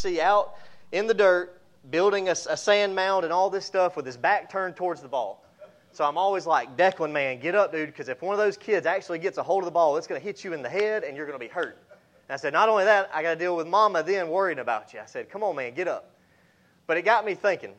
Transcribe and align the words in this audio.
see 0.00 0.20
out 0.20 0.54
in 0.92 1.06
the 1.06 1.14
dirt, 1.14 1.60
building 1.90 2.28
a, 2.28 2.32
a 2.32 2.56
sand 2.56 2.94
mound 2.94 3.24
and 3.24 3.32
all 3.32 3.50
this 3.50 3.64
stuff 3.64 3.96
with 3.96 4.06
his 4.06 4.16
back 4.16 4.50
turned 4.50 4.76
towards 4.76 5.00
the 5.00 5.08
ball. 5.08 5.44
So 5.92 6.04
I'm 6.04 6.16
always 6.16 6.46
like, 6.46 6.76
Declan, 6.76 7.10
man, 7.10 7.40
get 7.40 7.54
up, 7.54 7.72
dude, 7.72 7.88
because 7.88 8.08
if 8.08 8.22
one 8.22 8.32
of 8.32 8.38
those 8.38 8.56
kids 8.56 8.86
actually 8.86 9.18
gets 9.18 9.38
a 9.38 9.42
hold 9.42 9.62
of 9.62 9.66
the 9.66 9.72
ball, 9.72 9.96
it's 9.96 10.06
going 10.06 10.20
to 10.20 10.24
hit 10.24 10.44
you 10.44 10.52
in 10.52 10.62
the 10.62 10.68
head 10.68 11.02
and 11.02 11.16
you're 11.16 11.26
going 11.26 11.38
to 11.38 11.44
be 11.44 11.50
hurt. 11.50 11.78
And 12.28 12.34
I 12.34 12.36
said, 12.36 12.52
not 12.52 12.68
only 12.68 12.84
that, 12.84 13.10
I 13.12 13.22
got 13.22 13.30
to 13.30 13.36
deal 13.36 13.56
with 13.56 13.66
mama 13.66 14.02
then 14.02 14.28
worrying 14.28 14.60
about 14.60 14.92
you. 14.92 15.00
I 15.00 15.06
said, 15.06 15.28
come 15.28 15.42
on, 15.42 15.56
man, 15.56 15.74
get 15.74 15.88
up. 15.88 16.14
But 16.86 16.96
it 16.96 17.02
got 17.02 17.24
me 17.24 17.34
thinking. 17.34 17.72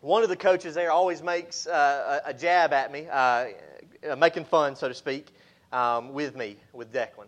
One 0.00 0.22
of 0.22 0.28
the 0.28 0.36
coaches 0.36 0.74
there 0.74 0.90
always 0.90 1.22
makes 1.22 1.66
uh, 1.66 2.20
a, 2.24 2.30
a, 2.30 2.34
jab 2.34 2.72
at 2.72 2.92
me, 2.92 3.06
uh, 3.10 3.46
making 4.18 4.44
fun, 4.44 4.76
so 4.76 4.88
to 4.88 4.94
speak, 4.94 5.28
um, 5.72 6.12
with 6.12 6.36
me, 6.36 6.56
with 6.72 6.92
Declan. 6.92 7.26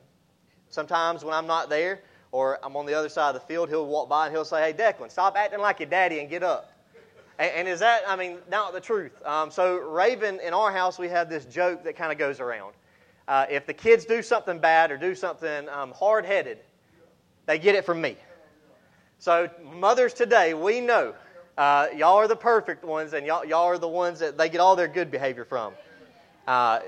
Sometimes 0.69 1.25
when 1.25 1.35
I'm 1.35 1.47
not 1.47 1.69
there 1.69 2.01
or 2.37 2.59
I'm 2.63 2.77
on 2.77 2.85
the 2.85 2.93
other 2.93 3.09
side 3.09 3.35
of 3.35 3.41
the 3.41 3.47
field, 3.47 3.71
he'll 3.71 3.87
walk 3.87 4.11
by 4.11 4.27
and 4.27 4.35
he'll 4.35 4.45
say, 4.45 4.61
hey, 4.61 4.77
Declan, 4.77 5.11
stop 5.11 5.37
acting 5.39 5.59
like 5.59 5.81
your 5.81 5.89
daddy 5.89 6.21
and 6.21 6.29
get 6.29 6.43
up. 6.43 6.71
And, 7.39 7.51
and 7.51 7.69
is 7.69 7.81
that, 7.81 8.03
I 8.07 8.15
mean, 8.15 8.37
not 8.51 8.75
the 8.75 8.81
truth? 8.81 9.25
Um, 9.25 9.51
so, 9.51 9.79
Raven, 9.79 10.39
in 10.41 10.53
our 10.53 10.71
house, 10.71 10.99
we 10.99 11.09
have 11.09 11.31
this 11.31 11.47
joke 11.47 11.83
that 11.85 11.97
kind 11.97 12.13
of 12.13 12.19
goes 12.19 12.39
around. 12.39 12.75
Uh, 13.27 13.47
if 13.49 13.65
the 13.65 13.73
kids 13.73 14.05
do 14.05 14.21
something 14.21 14.59
bad 14.59 14.91
or 14.91 14.99
do 14.99 15.15
something 15.15 15.67
um, 15.71 15.93
hard 15.93 16.27
headed, 16.27 16.59
they 17.47 17.59
get 17.59 17.75
it 17.75 17.87
from 17.87 18.03
me. 18.03 18.19
So, 19.19 19.49
mothers 19.73 20.13
today, 20.13 20.53
we 20.53 20.83
know 20.83 21.15
uh, 21.57 21.87
y'all 21.97 22.19
are 22.19 22.29
the 22.29 22.37
perfect 22.37 22.85
ones, 22.85 23.15
and 23.15 23.27
y'all, 23.27 23.47
y'all 23.47 23.65
are 23.65 23.79
the 23.79 23.89
ones 23.89 24.19
that 24.19 24.37
they 24.37 24.51
get 24.51 24.61
all 24.61 24.77
their 24.77 24.89
good 24.89 25.11
behavior 25.11 25.47
from. 25.47 25.73
Uh, 26.47 26.81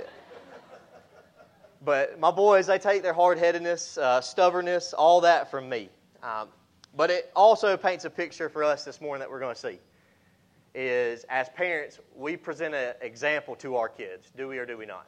but 1.85 2.19
my 2.19 2.31
boys, 2.31 2.67
they 2.67 2.79
take 2.79 3.03
their 3.03 3.13
hard 3.13 3.39
headedness, 3.39 3.99
uh, 3.99 4.21
stubbornness, 4.21 4.93
all 4.93 5.21
that 5.21 5.51
from 5.51 5.69
me. 5.69 5.89
Um, 6.23 6.49
but 6.97 7.11
it 7.11 7.31
also 7.37 7.77
paints 7.77 8.05
a 8.05 8.11
picture 8.11 8.49
for 8.49 8.65
us 8.65 8.85
this 8.85 9.01
morning 9.01 9.21
that 9.21 9.31
we're 9.31 9.41
going 9.41 9.55
to 9.55 9.61
see 9.61 9.79
is 10.75 11.25
as 11.29 11.49
parents, 11.51 11.99
we 12.15 12.37
present 12.37 12.75
an 12.75 12.95
example 13.01 13.57
to 13.57 13.77
our 13.77 13.89
kids. 13.89 14.31
Do 14.37 14.49
we 14.49 14.59
or 14.59 14.67
do 14.67 14.77
we 14.77 14.87
not? 14.87 15.07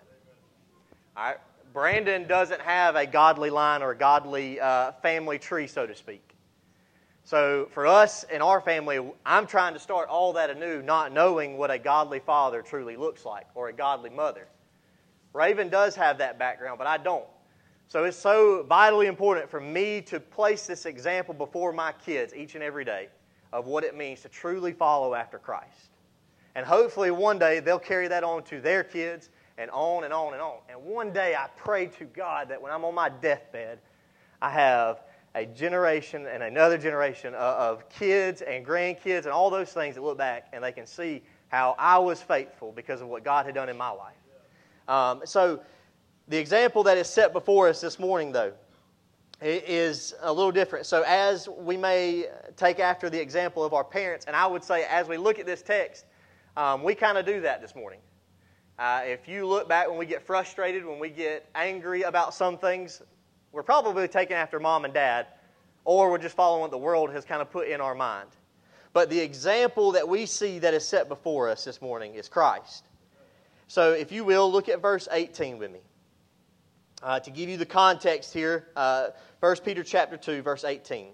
All 1.16 1.24
right. 1.24 1.36
Brandon 1.72 2.26
doesn't 2.26 2.60
have 2.60 2.96
a 2.96 3.06
godly 3.06 3.50
line 3.50 3.82
or 3.82 3.92
a 3.92 3.96
godly 3.96 4.58
uh, 4.58 4.92
family 5.02 5.38
tree, 5.38 5.68
so 5.68 5.86
to 5.86 5.94
speak. 5.94 6.34
So 7.22 7.68
for 7.72 7.86
us 7.86 8.24
in 8.24 8.42
our 8.42 8.60
family, 8.60 8.98
I'm 9.24 9.46
trying 9.46 9.74
to 9.74 9.78
start 9.78 10.08
all 10.08 10.32
that 10.32 10.50
anew, 10.50 10.82
not 10.82 11.12
knowing 11.12 11.58
what 11.58 11.70
a 11.70 11.78
godly 11.78 12.18
father 12.18 12.62
truly 12.62 12.96
looks 12.96 13.24
like 13.24 13.46
or 13.54 13.68
a 13.68 13.72
godly 13.72 14.10
mother. 14.10 14.48
Raven 15.32 15.68
does 15.68 15.94
have 15.96 16.18
that 16.18 16.38
background, 16.38 16.78
but 16.78 16.86
I 16.86 16.96
don't. 16.96 17.26
So 17.88 18.04
it's 18.04 18.16
so 18.16 18.64
vitally 18.68 19.06
important 19.06 19.50
for 19.50 19.60
me 19.60 20.00
to 20.02 20.20
place 20.20 20.66
this 20.66 20.86
example 20.86 21.34
before 21.34 21.72
my 21.72 21.92
kids 22.04 22.34
each 22.34 22.54
and 22.54 22.62
every 22.62 22.84
day 22.84 23.08
of 23.52 23.66
what 23.66 23.82
it 23.84 23.96
means 23.96 24.20
to 24.20 24.28
truly 24.28 24.72
follow 24.72 25.14
after 25.14 25.38
Christ. 25.38 25.90
And 26.54 26.64
hopefully 26.66 27.10
one 27.10 27.38
day 27.38 27.60
they'll 27.60 27.78
carry 27.78 28.08
that 28.08 28.24
on 28.24 28.42
to 28.44 28.60
their 28.60 28.84
kids 28.84 29.30
and 29.58 29.70
on 29.72 30.04
and 30.04 30.12
on 30.12 30.32
and 30.32 30.42
on. 30.42 30.58
And 30.68 30.82
one 30.82 31.12
day 31.12 31.34
I 31.34 31.48
pray 31.56 31.86
to 31.86 32.04
God 32.04 32.48
that 32.48 32.60
when 32.60 32.72
I'm 32.72 32.84
on 32.84 32.94
my 32.94 33.08
deathbed, 33.08 33.78
I 34.40 34.50
have 34.50 35.02
a 35.34 35.46
generation 35.46 36.26
and 36.26 36.42
another 36.42 36.78
generation 36.78 37.34
of 37.34 37.88
kids 37.88 38.42
and 38.42 38.66
grandkids 38.66 39.24
and 39.24 39.28
all 39.28 39.50
those 39.50 39.72
things 39.72 39.94
that 39.94 40.02
look 40.02 40.18
back 40.18 40.48
and 40.52 40.62
they 40.62 40.72
can 40.72 40.86
see 40.86 41.22
how 41.48 41.74
I 41.78 41.98
was 41.98 42.22
faithful 42.22 42.72
because 42.72 43.00
of 43.00 43.08
what 43.08 43.24
God 43.24 43.46
had 43.46 43.54
done 43.54 43.68
in 43.68 43.76
my 43.76 43.90
life. 43.90 44.14
Um, 44.90 45.20
so, 45.24 45.60
the 46.26 46.36
example 46.36 46.82
that 46.82 46.98
is 46.98 47.08
set 47.08 47.32
before 47.32 47.68
us 47.68 47.80
this 47.80 48.00
morning, 48.00 48.32
though, 48.32 48.52
is 49.40 50.14
a 50.20 50.32
little 50.32 50.50
different. 50.50 50.84
So, 50.84 51.04
as 51.06 51.48
we 51.48 51.76
may 51.76 52.26
take 52.56 52.80
after 52.80 53.08
the 53.08 53.20
example 53.20 53.64
of 53.64 53.72
our 53.72 53.84
parents, 53.84 54.26
and 54.26 54.34
I 54.34 54.48
would 54.48 54.64
say 54.64 54.84
as 54.90 55.06
we 55.06 55.16
look 55.16 55.38
at 55.38 55.46
this 55.46 55.62
text, 55.62 56.06
um, 56.56 56.82
we 56.82 56.96
kind 56.96 57.16
of 57.16 57.24
do 57.24 57.40
that 57.42 57.60
this 57.60 57.76
morning. 57.76 58.00
Uh, 58.80 59.02
if 59.04 59.28
you 59.28 59.46
look 59.46 59.68
back 59.68 59.88
when 59.88 59.96
we 59.96 60.06
get 60.06 60.26
frustrated, 60.26 60.84
when 60.84 60.98
we 60.98 61.08
get 61.08 61.48
angry 61.54 62.02
about 62.02 62.34
some 62.34 62.58
things, 62.58 63.00
we're 63.52 63.62
probably 63.62 64.08
taking 64.08 64.34
after 64.34 64.58
mom 64.58 64.84
and 64.84 64.92
dad, 64.92 65.28
or 65.84 66.10
we're 66.10 66.18
just 66.18 66.34
following 66.34 66.62
what 66.62 66.72
the 66.72 66.78
world 66.78 67.12
has 67.12 67.24
kind 67.24 67.40
of 67.40 67.48
put 67.52 67.68
in 67.68 67.80
our 67.80 67.94
mind. 67.94 68.30
But 68.92 69.08
the 69.08 69.20
example 69.20 69.92
that 69.92 70.08
we 70.08 70.26
see 70.26 70.58
that 70.58 70.74
is 70.74 70.84
set 70.84 71.08
before 71.08 71.48
us 71.48 71.62
this 71.62 71.80
morning 71.80 72.14
is 72.16 72.28
Christ. 72.28 72.86
So, 73.70 73.92
if 73.92 74.10
you 74.10 74.24
will, 74.24 74.50
look 74.50 74.68
at 74.68 74.82
verse 74.82 75.06
18 75.12 75.56
with 75.58 75.70
me. 75.70 75.78
Uh, 77.04 77.20
to 77.20 77.30
give 77.30 77.48
you 77.48 77.56
the 77.56 77.64
context 77.64 78.34
here, 78.34 78.66
uh, 78.74 79.10
1 79.38 79.56
Peter 79.64 79.84
chapter 79.84 80.16
2, 80.16 80.42
verse 80.42 80.64
18. 80.64 81.12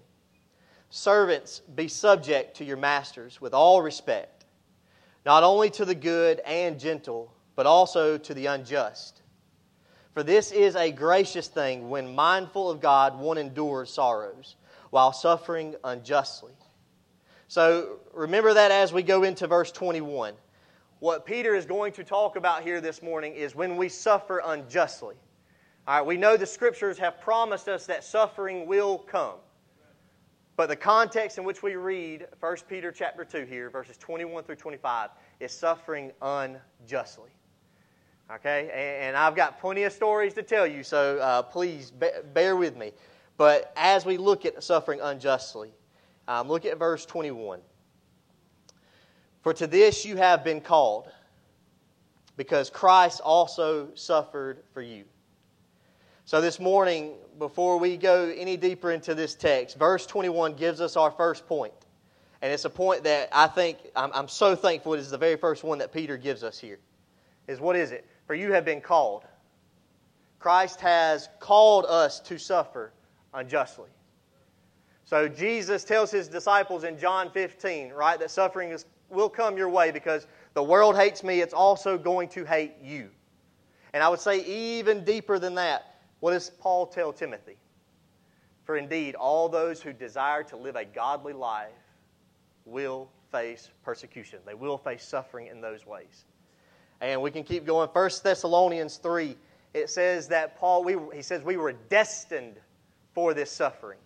Servants, 0.89 1.59
be 1.59 1.87
subject 1.87 2.57
to 2.57 2.65
your 2.65 2.77
masters 2.77 3.39
with 3.39 3.53
all 3.53 3.83
respect, 3.83 4.45
not 5.23 5.43
only 5.43 5.69
to 5.69 5.85
the 5.85 5.93
good 5.93 6.39
and 6.47 6.79
gentle, 6.79 7.31
but 7.55 7.67
also 7.67 8.17
to 8.17 8.33
the 8.33 8.47
unjust. 8.47 9.21
For 10.15 10.23
this 10.23 10.51
is 10.51 10.75
a 10.75 10.91
gracious 10.91 11.47
thing 11.47 11.91
when 11.91 12.15
mindful 12.15 12.71
of 12.71 12.81
God, 12.81 13.19
one 13.19 13.37
endures 13.37 13.93
sorrows 13.93 14.55
while 14.89 15.13
suffering 15.13 15.75
unjustly. 15.83 16.53
So 17.49 17.99
remember 18.15 18.55
that 18.55 18.71
as 18.71 18.91
we 18.91 19.03
go 19.03 19.21
into 19.21 19.45
verse 19.45 19.71
21. 19.71 20.33
What 20.99 21.25
Peter 21.25 21.53
is 21.53 21.65
going 21.65 21.93
to 21.93 22.03
talk 22.03 22.37
about 22.37 22.63
here 22.63 22.81
this 22.81 23.03
morning 23.03 23.33
is 23.35 23.53
when 23.53 23.77
we 23.77 23.87
suffer 23.87 24.41
unjustly. 24.43 25.15
All 25.87 25.99
right, 25.99 26.05
we 26.05 26.17
know 26.17 26.37
the 26.37 26.45
scriptures 26.45 26.97
have 26.97 27.21
promised 27.21 27.67
us 27.67 27.85
that 27.85 28.03
suffering 28.03 28.65
will 28.65 28.97
come. 28.97 29.35
But 30.55 30.69
the 30.69 30.75
context 30.75 31.37
in 31.37 31.43
which 31.43 31.61
we 31.61 31.75
read 31.75 32.25
1 32.39 32.57
Peter 32.67 32.91
chapter 32.91 33.23
2 33.23 33.45
here, 33.45 33.69
verses 33.69 33.95
21 33.97 34.43
through 34.43 34.55
25, 34.55 35.11
is 35.39 35.51
suffering 35.51 36.11
unjustly. 36.23 37.29
Okay? 38.33 38.97
And 38.99 39.15
I've 39.15 39.35
got 39.35 39.59
plenty 39.59 39.83
of 39.83 39.93
stories 39.93 40.33
to 40.33 40.41
tell 40.41 40.65
you, 40.65 40.81
so 40.81 41.19
uh, 41.19 41.43
please 41.43 41.91
bear 42.33 42.55
with 42.55 42.75
me. 42.75 42.91
But 43.37 43.71
as 43.77 44.03
we 44.03 44.17
look 44.17 44.47
at 44.47 44.63
suffering 44.63 44.99
unjustly, 44.99 45.71
um, 46.27 46.47
look 46.47 46.65
at 46.65 46.79
verse 46.79 47.05
21. 47.05 47.59
For 49.47 49.53
to 49.53 49.67
this 49.67 50.03
you 50.03 50.17
have 50.17 50.43
been 50.43 50.59
called, 50.59 51.09
because 52.35 52.69
Christ 52.69 53.21
also 53.21 53.87
suffered 53.95 54.61
for 54.73 54.81
you 54.81 55.05
so, 56.27 56.41
this 56.41 56.59
morning, 56.59 57.13
before 57.39 57.77
we 57.77 57.95
go 57.95 58.29
any 58.35 58.57
deeper 58.57 58.91
into 58.91 59.15
this 59.15 59.33
text, 59.33 59.77
verse 59.79 60.05
21 60.05 60.55
gives 60.55 60.81
us 60.81 60.97
our 60.97 61.09
first 61.09 61.47
point. 61.47 61.71
And 62.41 62.51
it's 62.51 62.65
a 62.65 62.69
point 62.69 63.05
that 63.05 63.29
I 63.31 63.47
think, 63.47 63.77
I'm, 63.95 64.11
I'm 64.13 64.27
so 64.27 64.53
thankful 64.53 64.95
it 64.95 64.99
is 64.99 65.09
the 65.09 65.17
very 65.17 65.37
first 65.37 65.63
one 65.63 65.77
that 65.77 65.93
Peter 65.93 66.17
gives 66.17 66.43
us 66.43 66.59
here. 66.59 66.79
Is 67.47 67.61
what 67.61 67.77
is 67.77 67.93
it? 67.93 68.05
For 68.25 68.35
you 68.35 68.51
have 68.51 68.65
been 68.65 68.81
called. 68.81 69.23
Christ 70.39 70.81
has 70.81 71.29
called 71.39 71.85
us 71.85 72.19
to 72.19 72.37
suffer 72.37 72.91
unjustly. 73.33 73.89
So 75.05 75.29
Jesus 75.29 75.85
tells 75.85 76.11
his 76.11 76.27
disciples 76.27 76.83
in 76.83 76.99
John 76.99 77.31
15, 77.31 77.93
right, 77.93 78.19
that 78.19 78.31
suffering 78.31 78.71
is, 78.71 78.83
will 79.09 79.29
come 79.29 79.57
your 79.57 79.69
way 79.69 79.91
because 79.91 80.27
the 80.53 80.63
world 80.63 80.95
hates 80.95 81.23
me, 81.23 81.41
it's 81.41 81.53
also 81.53 81.97
going 81.97 82.29
to 82.29 82.43
hate 82.43 82.73
you. 82.81 83.09
And 83.93 84.03
I 84.03 84.09
would 84.09 84.19
say 84.19 84.43
even 84.45 85.03
deeper 85.03 85.39
than 85.39 85.55
that, 85.55 85.95
what 86.19 86.31
does 86.31 86.49
Paul 86.49 86.87
tell 86.87 87.13
Timothy? 87.13 87.57
For 88.63 88.75
indeed, 88.75 89.15
all 89.15 89.47
those 89.47 89.81
who 89.81 89.93
desire 89.93 90.43
to 90.43 90.57
live 90.57 90.75
a 90.75 90.83
godly 90.83 91.33
life 91.33 91.71
will 92.65 93.09
face 93.31 93.69
persecution. 93.83 94.39
They 94.45 94.53
will 94.53 94.77
face 94.77 95.03
suffering 95.03 95.47
in 95.47 95.61
those 95.61 95.85
ways. 95.85 96.25
And 96.99 97.21
we 97.21 97.31
can 97.31 97.43
keep 97.43 97.65
going. 97.65 97.87
1 97.89 98.09
Thessalonians 98.23 98.97
3, 98.97 99.37
it 99.73 99.89
says 99.89 100.27
that 100.29 100.57
Paul, 100.57 100.83
we, 100.83 100.97
he 101.15 101.21
says 101.21 101.43
we 101.43 101.57
were 101.57 101.73
destined 101.73 102.55
for 103.13 103.33
this 103.33 103.51
suffering. 103.51 103.99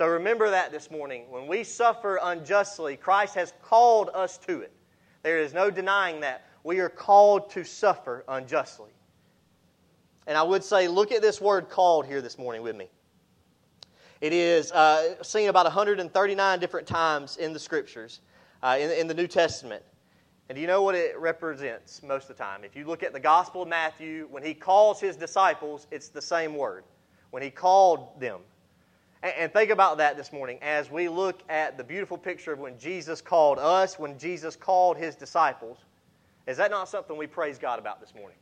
So 0.00 0.08
remember 0.08 0.48
that 0.48 0.72
this 0.72 0.90
morning. 0.90 1.24
When 1.28 1.46
we 1.46 1.62
suffer 1.62 2.18
unjustly, 2.22 2.96
Christ 2.96 3.34
has 3.34 3.52
called 3.62 4.08
us 4.14 4.38
to 4.46 4.62
it. 4.62 4.72
There 5.22 5.38
is 5.38 5.52
no 5.52 5.70
denying 5.70 6.20
that. 6.20 6.46
We 6.64 6.78
are 6.78 6.88
called 6.88 7.50
to 7.50 7.64
suffer 7.64 8.24
unjustly. 8.26 8.88
And 10.26 10.38
I 10.38 10.42
would 10.42 10.64
say, 10.64 10.88
look 10.88 11.12
at 11.12 11.20
this 11.20 11.38
word 11.38 11.68
called 11.68 12.06
here 12.06 12.22
this 12.22 12.38
morning 12.38 12.62
with 12.62 12.76
me. 12.76 12.88
It 14.22 14.32
is 14.32 14.72
uh, 14.72 15.22
seen 15.22 15.50
about 15.50 15.66
139 15.66 16.60
different 16.60 16.86
times 16.86 17.36
in 17.36 17.52
the 17.52 17.60
scriptures, 17.60 18.20
uh, 18.62 18.78
in, 18.80 18.90
in 18.92 19.06
the 19.06 19.12
New 19.12 19.26
Testament. 19.26 19.82
And 20.48 20.56
do 20.56 20.62
you 20.62 20.66
know 20.66 20.80
what 20.80 20.94
it 20.94 21.18
represents 21.18 22.02
most 22.02 22.30
of 22.30 22.38
the 22.38 22.42
time? 22.42 22.64
If 22.64 22.74
you 22.74 22.86
look 22.86 23.02
at 23.02 23.12
the 23.12 23.20
Gospel 23.20 23.64
of 23.64 23.68
Matthew, 23.68 24.28
when 24.30 24.42
he 24.44 24.54
calls 24.54 24.98
his 24.98 25.16
disciples, 25.16 25.86
it's 25.90 26.08
the 26.08 26.22
same 26.22 26.54
word. 26.54 26.84
When 27.32 27.42
he 27.42 27.50
called 27.50 28.18
them. 28.18 28.40
And, 29.22 29.52
think 29.52 29.70
about 29.70 29.98
that 29.98 30.16
this 30.16 30.32
morning 30.32 30.58
as 30.62 30.90
we 30.90 31.08
look 31.08 31.42
at 31.50 31.76
the 31.76 31.84
beautiful 31.84 32.16
picture 32.16 32.52
of 32.52 32.58
when 32.58 32.78
Jesus 32.78 33.20
called 33.20 33.58
us, 33.58 33.98
when 33.98 34.18
Jesus 34.18 34.56
called 34.56 34.96
his 34.96 35.14
disciples. 35.14 35.78
Is 36.46 36.56
that 36.56 36.70
not 36.70 36.88
something 36.88 37.16
we 37.16 37.26
praise 37.26 37.58
God 37.58 37.78
about 37.78 38.00
this 38.00 38.14
morning? 38.14 38.36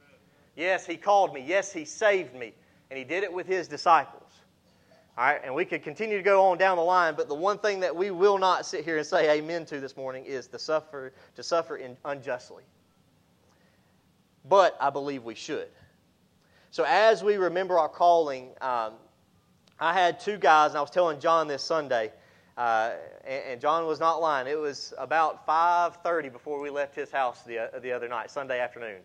Yes, 0.57 0.87
He 0.87 0.97
called 0.97 1.35
me. 1.35 1.45
Yes, 1.47 1.73
He 1.73 1.85
saved 1.85 2.35
me. 2.35 2.53
And 2.91 2.99
He 2.99 3.05
did 3.05 3.23
it 3.23 3.33
with 3.33 3.47
His 3.47 3.69
disciples. 3.69 4.23
All 5.17 5.25
right, 5.25 5.41
and 5.45 5.53
we 5.53 5.65
could 5.65 5.83
continue 5.83 6.17
to 6.17 6.23
go 6.23 6.45
on 6.45 6.59
down 6.59 6.77
the 6.77 6.83
line, 6.85 7.15
but 7.17 7.29
the 7.29 7.35
one 7.35 7.59
thing 7.59 7.81
that 7.81 7.95
we 7.95 8.13
will 8.13 8.39
not 8.39 8.65
sit 8.65 8.85
here 8.85 8.99
and 8.99 9.07
say 9.07 9.37
amen 9.39 9.67
to 9.67 9.81
this 9.81 9.97
morning 9.97 10.25
is 10.25 10.47
the 10.47 10.59
suffer, 10.59 11.13
to 11.35 11.43
suffer 11.43 11.81
unjustly. 12.05 12.63
But 14.49 14.77
I 14.81 14.91
believe 14.91 15.25
we 15.25 15.35
should. 15.35 15.69
So 16.71 16.85
as 16.87 17.25
we 17.25 17.37
remember 17.37 17.79
our 17.79 17.89
calling, 17.89 18.51
um, 18.61 18.93
I 19.81 19.93
had 19.93 20.19
two 20.19 20.39
guys, 20.39 20.71
and 20.71 20.79
I 20.79 20.81
was 20.81 20.91
telling 20.91 21.21
John 21.21 21.47
this 21.47 21.63
Sunday, 21.63 22.13
uh, 22.57 22.93
and, 23.25 23.45
and, 23.45 23.61
John 23.61 23.87
was 23.87 24.01
not 24.01 24.21
lying. 24.21 24.49
It 24.49 24.59
was 24.59 24.93
about 24.99 25.47
5:30 25.47 26.33
before 26.33 26.61
we 26.61 26.69
left 26.69 26.97
his 26.97 27.13
house 27.13 27.43
the, 27.43 27.77
uh, 27.77 27.79
the 27.79 27.93
other 27.93 28.09
night, 28.09 28.33
Sunday 28.33 28.59
afternoon, 28.59 29.01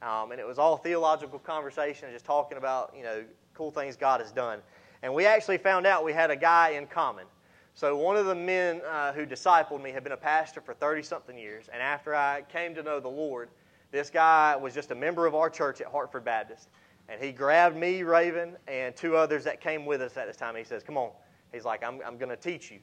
um, 0.00 0.32
and 0.32 0.40
it 0.40 0.46
was 0.46 0.58
all 0.58 0.78
theological 0.78 1.38
conversation, 1.38 2.08
just 2.10 2.24
talking 2.24 2.56
about 2.56 2.94
you 2.96 3.02
know 3.02 3.22
cool 3.52 3.70
things 3.70 3.96
God 3.96 4.20
has 4.20 4.32
done. 4.32 4.60
And 5.02 5.12
we 5.12 5.26
actually 5.26 5.58
found 5.58 5.86
out 5.86 6.02
we 6.02 6.14
had 6.14 6.30
a 6.30 6.36
guy 6.36 6.70
in 6.70 6.86
common. 6.86 7.26
So 7.74 7.94
one 7.94 8.16
of 8.16 8.24
the 8.24 8.34
men 8.34 8.80
uh, 8.88 9.12
who 9.12 9.26
discipled 9.26 9.82
me 9.82 9.90
had 9.90 10.02
been 10.04 10.12
a 10.12 10.16
pastor 10.16 10.62
for 10.62 10.72
30 10.72 11.02
something 11.02 11.36
years. 11.36 11.68
And 11.70 11.82
after 11.82 12.14
I 12.14 12.42
came 12.48 12.74
to 12.76 12.82
know 12.82 13.00
the 13.00 13.08
Lord, 13.08 13.50
this 13.90 14.08
guy 14.08 14.56
was 14.56 14.72
just 14.72 14.92
a 14.92 14.94
member 14.94 15.26
of 15.26 15.34
our 15.34 15.50
church 15.50 15.80
at 15.80 15.88
Hartford 15.88 16.24
Baptist. 16.24 16.68
And 17.08 17.22
he 17.22 17.32
grabbed 17.32 17.76
me, 17.76 18.02
Raven, 18.02 18.56
and 18.66 18.96
two 18.96 19.16
others 19.16 19.44
that 19.44 19.60
came 19.60 19.84
with 19.84 20.00
us 20.00 20.16
at 20.16 20.26
this 20.26 20.36
time. 20.36 20.56
He 20.56 20.64
says, 20.64 20.82
Come 20.82 20.96
on. 20.96 21.10
He's 21.52 21.64
like, 21.64 21.84
I'm, 21.84 22.00
I'm 22.04 22.18
going 22.18 22.30
to 22.30 22.36
teach 22.36 22.70
you. 22.70 22.78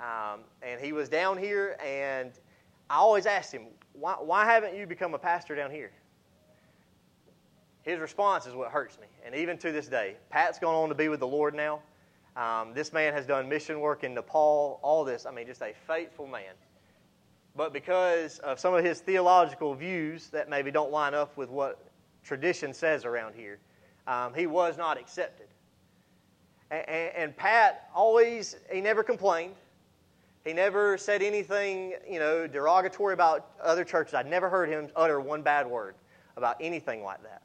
Um, 0.00 0.40
and 0.62 0.80
he 0.80 0.92
was 0.92 1.08
down 1.08 1.36
here, 1.36 1.76
and 1.84 2.32
I 2.88 2.96
always 2.96 3.26
asked 3.26 3.52
him, 3.52 3.66
why, 3.92 4.14
why 4.14 4.44
haven't 4.44 4.76
you 4.76 4.86
become 4.86 5.14
a 5.14 5.18
pastor 5.18 5.54
down 5.54 5.70
here? 5.70 5.90
his 7.86 8.00
response 8.00 8.46
is 8.46 8.54
what 8.54 8.72
hurts 8.72 8.98
me. 8.98 9.06
And 9.24 9.32
even 9.34 9.56
to 9.58 9.70
this 9.70 9.86
day, 9.86 10.16
Pat's 10.28 10.58
gone 10.58 10.74
on 10.74 10.88
to 10.88 10.94
be 10.94 11.08
with 11.08 11.20
the 11.20 11.26
Lord 11.26 11.54
now. 11.54 11.80
Um, 12.36 12.74
this 12.74 12.92
man 12.92 13.14
has 13.14 13.26
done 13.26 13.48
mission 13.48 13.78
work 13.78 14.02
in 14.02 14.12
Nepal, 14.12 14.80
all 14.82 15.04
this. 15.04 15.24
I 15.24 15.30
mean, 15.30 15.46
just 15.46 15.62
a 15.62 15.72
faithful 15.86 16.26
man. 16.26 16.52
But 17.54 17.72
because 17.72 18.40
of 18.40 18.58
some 18.58 18.74
of 18.74 18.84
his 18.84 19.00
theological 19.00 19.72
views 19.74 20.28
that 20.30 20.50
maybe 20.50 20.72
don't 20.72 20.90
line 20.90 21.14
up 21.14 21.36
with 21.36 21.48
what 21.48 21.78
tradition 22.26 22.74
says 22.74 23.04
around 23.04 23.34
here, 23.34 23.58
um, 24.06 24.34
he 24.34 24.46
was 24.46 24.76
not 24.76 24.98
accepted. 24.98 25.46
And, 26.70 26.88
and, 27.16 27.36
Pat 27.36 27.88
always, 27.94 28.56
he 28.72 28.80
never 28.80 29.04
complained. 29.04 29.54
He 30.44 30.52
never 30.52 30.98
said 30.98 31.22
anything, 31.22 31.94
you 32.08 32.18
know, 32.18 32.46
derogatory 32.46 33.14
about 33.14 33.50
other 33.62 33.84
churches. 33.84 34.14
I'd 34.14 34.28
never 34.28 34.48
heard 34.48 34.68
him 34.68 34.88
utter 34.96 35.20
one 35.20 35.42
bad 35.42 35.66
word 35.66 35.94
about 36.36 36.56
anything 36.60 37.04
like 37.04 37.22
that. 37.22 37.42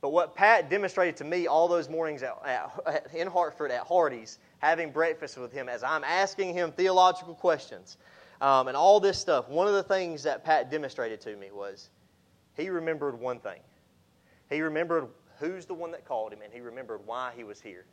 But 0.00 0.10
what 0.10 0.34
Pat 0.34 0.70
demonstrated 0.70 1.16
to 1.18 1.24
me 1.24 1.46
all 1.46 1.68
those 1.68 1.88
mornings 1.88 2.22
at, 2.22 2.36
at, 2.86 3.14
in 3.14 3.28
Hartford 3.28 3.70
at 3.70 3.82
Hardee's, 3.82 4.38
having 4.58 4.90
breakfast 4.90 5.38
with 5.38 5.52
him, 5.52 5.68
as 5.68 5.82
I'm 5.82 6.04
asking 6.04 6.54
him 6.54 6.72
theological 6.72 7.34
questions 7.34 7.98
um, 8.40 8.68
and 8.68 8.76
all 8.76 8.98
this 8.98 9.18
stuff, 9.18 9.48
one 9.48 9.66
of 9.66 9.74
the 9.74 9.82
things 9.82 10.22
that 10.22 10.44
Pat 10.44 10.70
demonstrated 10.70 11.20
to 11.22 11.36
me 11.36 11.50
was 11.52 11.90
he 12.56 12.68
remembered 12.70 13.18
one 13.18 13.38
thing. 13.38 13.60
He 14.50 14.60
remembered 14.60 15.06
who's 15.38 15.64
the 15.64 15.74
one 15.74 15.90
that 15.92 16.04
called 16.04 16.32
him, 16.32 16.40
and 16.42 16.52
he 16.52 16.60
remembered 16.60 17.00
why 17.06 17.32
he 17.34 17.44
was 17.44 17.60
here. 17.60 17.86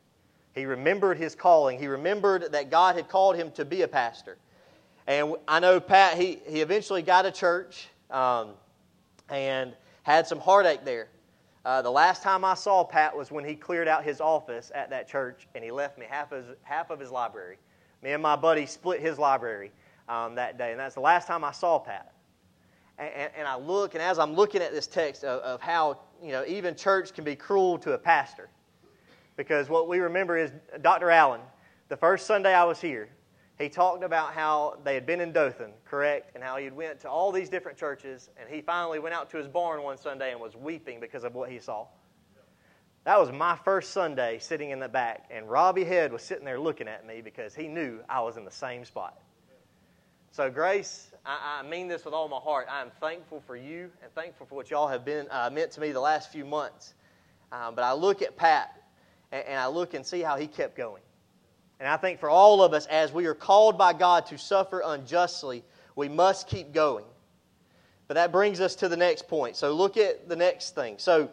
He 0.52 0.66
remembered 0.66 1.16
his 1.16 1.34
calling. 1.34 1.78
He 1.78 1.86
remembered 1.86 2.52
that 2.52 2.70
God 2.70 2.96
had 2.96 3.08
called 3.08 3.36
him 3.36 3.50
to 3.52 3.64
be 3.64 3.82
a 3.82 3.88
pastor. 3.88 4.36
And 5.06 5.36
I 5.46 5.60
know 5.60 5.80
Pat, 5.80 6.18
he, 6.18 6.40
he 6.46 6.60
eventually 6.60 7.00
got 7.00 7.24
a 7.24 7.30
church 7.30 7.88
um, 8.10 8.50
and 9.30 9.74
had 10.02 10.26
some 10.26 10.40
heartache 10.40 10.84
there. 10.84 11.08
Uh, 11.64 11.82
the 11.82 11.90
last 11.90 12.22
time 12.22 12.44
I 12.44 12.54
saw 12.54 12.84
Pat 12.84 13.16
was 13.16 13.30
when 13.30 13.44
he 13.44 13.54
cleared 13.54 13.88
out 13.88 14.04
his 14.04 14.20
office 14.20 14.70
at 14.74 14.90
that 14.90 15.08
church 15.08 15.46
and 15.54 15.62
he 15.62 15.70
left 15.70 15.98
me 15.98 16.06
half 16.08 16.32
of 16.32 16.46
his, 16.46 16.56
half 16.62 16.90
of 16.90 17.00
his 17.00 17.10
library. 17.10 17.58
Me 18.02 18.12
and 18.12 18.22
my 18.22 18.36
buddy 18.36 18.66
split 18.66 19.00
his 19.00 19.18
library 19.18 19.70
um, 20.08 20.34
that 20.34 20.56
day, 20.56 20.70
and 20.70 20.80
that's 20.80 20.94
the 20.94 21.00
last 21.00 21.26
time 21.26 21.44
I 21.44 21.52
saw 21.52 21.78
Pat. 21.78 22.12
And, 22.98 23.12
and, 23.14 23.32
and 23.38 23.48
I 23.48 23.56
look, 23.56 23.94
and 23.94 24.02
as 24.02 24.18
I'm 24.18 24.34
looking 24.34 24.62
at 24.62 24.72
this 24.72 24.86
text 24.86 25.24
of, 25.24 25.40
of 25.42 25.60
how 25.60 25.98
you 26.22 26.32
know 26.32 26.44
even 26.46 26.74
church 26.74 27.14
can 27.14 27.24
be 27.24 27.36
cruel 27.36 27.78
to 27.78 27.92
a 27.92 27.98
pastor, 27.98 28.48
because 29.36 29.68
what 29.68 29.88
we 29.88 29.98
remember 29.98 30.36
is 30.36 30.50
Dr. 30.80 31.10
Allen. 31.10 31.40
The 31.88 31.96
first 31.96 32.26
Sunday 32.26 32.52
I 32.52 32.64
was 32.64 32.80
here, 32.80 33.08
he 33.58 33.68
talked 33.68 34.04
about 34.04 34.34
how 34.34 34.78
they 34.84 34.94
had 34.94 35.06
been 35.06 35.20
in 35.20 35.32
Dothan, 35.32 35.72
correct, 35.84 36.32
and 36.34 36.44
how 36.44 36.58
he'd 36.58 36.72
went 36.72 37.00
to 37.00 37.08
all 37.08 37.32
these 37.32 37.48
different 37.48 37.78
churches, 37.78 38.28
and 38.38 38.48
he 38.48 38.60
finally 38.60 38.98
went 38.98 39.14
out 39.14 39.30
to 39.30 39.38
his 39.38 39.48
barn 39.48 39.82
one 39.82 39.96
Sunday 39.96 40.32
and 40.32 40.40
was 40.40 40.54
weeping 40.54 41.00
because 41.00 41.24
of 41.24 41.34
what 41.34 41.50
he 41.50 41.58
saw. 41.58 41.86
That 43.04 43.18
was 43.18 43.32
my 43.32 43.56
first 43.64 43.92
Sunday 43.92 44.38
sitting 44.38 44.70
in 44.70 44.80
the 44.80 44.88
back, 44.88 45.30
and 45.30 45.48
Robbie 45.48 45.84
Head 45.84 46.12
was 46.12 46.22
sitting 46.22 46.44
there 46.44 46.60
looking 46.60 46.88
at 46.88 47.06
me 47.06 47.22
because 47.22 47.54
he 47.54 47.66
knew 47.66 48.00
I 48.08 48.20
was 48.20 48.36
in 48.36 48.44
the 48.44 48.50
same 48.50 48.84
spot. 48.84 49.18
So, 50.30 50.50
Grace, 50.50 51.07
I, 51.24 51.60
I 51.62 51.68
mean 51.68 51.88
this 51.88 52.04
with 52.04 52.14
all 52.14 52.28
my 52.28 52.38
heart. 52.38 52.66
I 52.70 52.80
am 52.80 52.90
thankful 53.00 53.42
for 53.46 53.56
you 53.56 53.90
and 54.02 54.12
thankful 54.14 54.46
for 54.46 54.54
what 54.54 54.70
y'all 54.70 54.88
have 54.88 55.04
been 55.04 55.26
uh, 55.30 55.50
meant 55.52 55.70
to 55.72 55.80
me 55.80 55.92
the 55.92 56.00
last 56.00 56.32
few 56.32 56.44
months. 56.44 56.94
Um, 57.52 57.74
but 57.74 57.84
I 57.84 57.92
look 57.92 58.22
at 58.22 58.36
Pat, 58.36 58.82
and, 59.32 59.44
and 59.46 59.60
I 59.60 59.66
look 59.66 59.94
and 59.94 60.04
see 60.04 60.20
how 60.20 60.36
he 60.36 60.46
kept 60.46 60.76
going. 60.76 61.02
And 61.80 61.88
I 61.88 61.96
think 61.96 62.18
for 62.18 62.28
all 62.28 62.62
of 62.62 62.72
us, 62.72 62.86
as 62.86 63.12
we 63.12 63.26
are 63.26 63.34
called 63.34 63.78
by 63.78 63.92
God 63.92 64.26
to 64.26 64.38
suffer 64.38 64.82
unjustly, 64.84 65.64
we 65.96 66.08
must 66.08 66.48
keep 66.48 66.72
going. 66.72 67.04
But 68.08 68.14
that 68.14 68.32
brings 68.32 68.60
us 68.60 68.74
to 68.76 68.88
the 68.88 68.96
next 68.96 69.28
point. 69.28 69.56
So 69.56 69.74
look 69.74 69.96
at 69.96 70.28
the 70.28 70.36
next 70.36 70.74
thing. 70.74 70.96
So, 70.98 71.30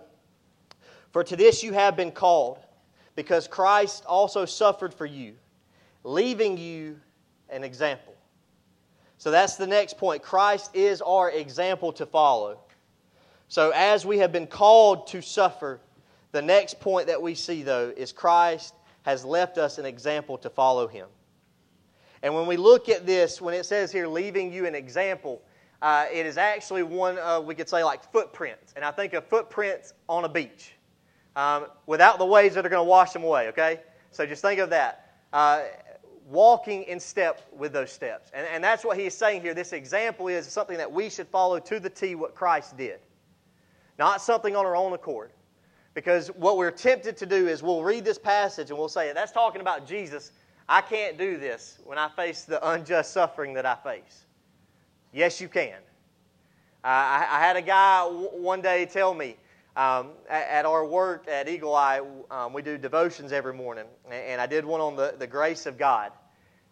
for 1.12 1.24
to 1.24 1.36
this 1.36 1.64
you 1.64 1.72
have 1.72 1.96
been 1.96 2.12
called, 2.12 2.60
because 3.16 3.48
Christ 3.48 4.04
also 4.06 4.44
suffered 4.44 4.94
for 4.94 5.06
you, 5.06 5.36
leaving 6.04 6.58
you 6.58 7.00
an 7.50 7.64
example. 7.64 8.15
So 9.26 9.32
that's 9.32 9.56
the 9.56 9.66
next 9.66 9.98
point. 9.98 10.22
Christ 10.22 10.70
is 10.76 11.02
our 11.02 11.32
example 11.32 11.92
to 11.94 12.06
follow. 12.06 12.60
So, 13.48 13.72
as 13.74 14.06
we 14.06 14.20
have 14.20 14.32
been 14.32 14.46
called 14.46 15.08
to 15.08 15.22
suffer, 15.24 15.80
the 16.32 16.44
next 16.44 16.80
point 16.80 17.08
that 17.08 17.20
we 17.20 17.34
see, 17.34 17.64
though, 17.64 17.92
is 17.98 18.12
Christ 18.12 18.76
has 19.02 19.26
left 19.26 19.58
us 19.58 19.80
an 19.80 19.86
example 19.88 20.38
to 20.38 20.50
follow 20.52 20.88
him. 20.88 21.08
And 22.22 22.36
when 22.36 22.46
we 22.46 22.56
look 22.56 22.88
at 22.88 23.08
this, 23.08 23.42
when 23.42 23.56
it 23.56 23.66
says 23.66 23.92
here, 23.92 24.08
leaving 24.08 24.54
you 24.54 24.68
an 24.68 24.76
example, 24.76 25.42
uh, 25.82 26.06
it 26.14 26.28
is 26.28 26.38
actually 26.38 26.84
one, 26.84 27.18
uh, 27.18 27.42
we 27.42 27.56
could 27.56 27.68
say, 27.68 27.84
like 27.84 28.04
footprints. 28.12 28.74
And 28.76 28.86
I 28.86 28.92
think 28.92 29.14
of 29.14 29.26
footprints 29.26 29.96
on 30.08 30.26
a 30.26 30.30
beach 30.30 30.76
um, 31.36 31.66
without 31.88 32.20
the 32.20 32.26
waves 32.28 32.54
that 32.54 32.64
are 32.64 32.70
going 32.70 32.86
to 32.86 32.88
wash 32.88 33.14
them 33.14 33.24
away, 33.24 33.48
okay? 33.48 33.80
So 34.12 34.28
just 34.28 34.44
think 34.44 34.60
of 34.60 34.70
that. 34.70 35.16
Uh, 35.34 35.64
walking 36.26 36.84
in 36.84 37.00
step 37.00 37.42
with 37.56 37.72
those 37.72 37.92
steps. 37.92 38.32
And, 38.34 38.48
and 38.48 38.64
that's 38.64 38.84
what 38.84 38.98
he 38.98 39.06
is 39.06 39.16
saying 39.16 39.42
here. 39.42 39.54
This 39.54 39.74
example 39.74 40.28
is 40.28 40.48
something 40.48 40.78
that 40.78 40.92
we 40.92 41.10
should 41.10 41.28
follow 41.28 41.60
to 41.60 41.80
the 41.80 41.90
T 41.90 42.16
what 42.16 42.36
Christ 42.36 42.78
did, 42.78 43.00
not 43.98 44.22
something 44.22 44.56
on 44.56 44.66
our 44.66 44.76
own 44.76 44.94
accord. 44.94 45.32
Because 45.94 46.28
what 46.28 46.58
we're 46.58 46.72
tempted 46.72 47.16
to 47.18 47.26
do 47.26 47.48
is 47.48 47.64
we'll 47.64 47.84
read 47.84 48.04
this 48.04 48.18
passage 48.18 48.70
and 48.70 48.78
we'll 48.78 48.90
say, 48.90 49.14
that's 49.14 49.32
talking 49.32 49.62
about 49.62 49.88
Jesus. 49.88 50.34
I 50.68 50.82
can't 50.82 51.18
do 51.18 51.38
this 51.38 51.80
when 51.86 51.98
I 51.98 52.10
face 52.10 52.44
the 52.44 52.70
unjust 52.72 53.14
suffering 53.14 53.54
that 53.54 53.66
I 53.66 53.76
face. 53.76 54.26
Yes, 55.14 55.40
you 55.40 55.48
can. 55.48 55.78
I, 56.84 57.26
I, 57.32 57.40
had 57.40 57.56
a 57.56 57.62
guy 57.62 58.04
one 58.04 58.62
day 58.62 58.86
tell 58.86 59.14
me 59.14 59.38
um, 59.76 60.12
at, 60.30 60.48
at, 60.48 60.66
our 60.66 60.86
work 60.86 61.28
at 61.28 61.50
Eagle 61.50 61.76
Eye, 61.76 62.02
um, 62.32 62.54
we 62.54 62.62
do 62.62 62.78
devotions 62.78 63.32
every 63.32 63.54
morning, 63.54 63.86
and, 64.06 64.14
and, 64.14 64.42
I 64.42 64.46
did 64.46 64.64
one 64.64 64.80
on 64.80 64.96
the, 64.96 65.16
the 65.18 65.28
grace 65.28 65.66
of 65.66 65.78
God. 65.78 66.12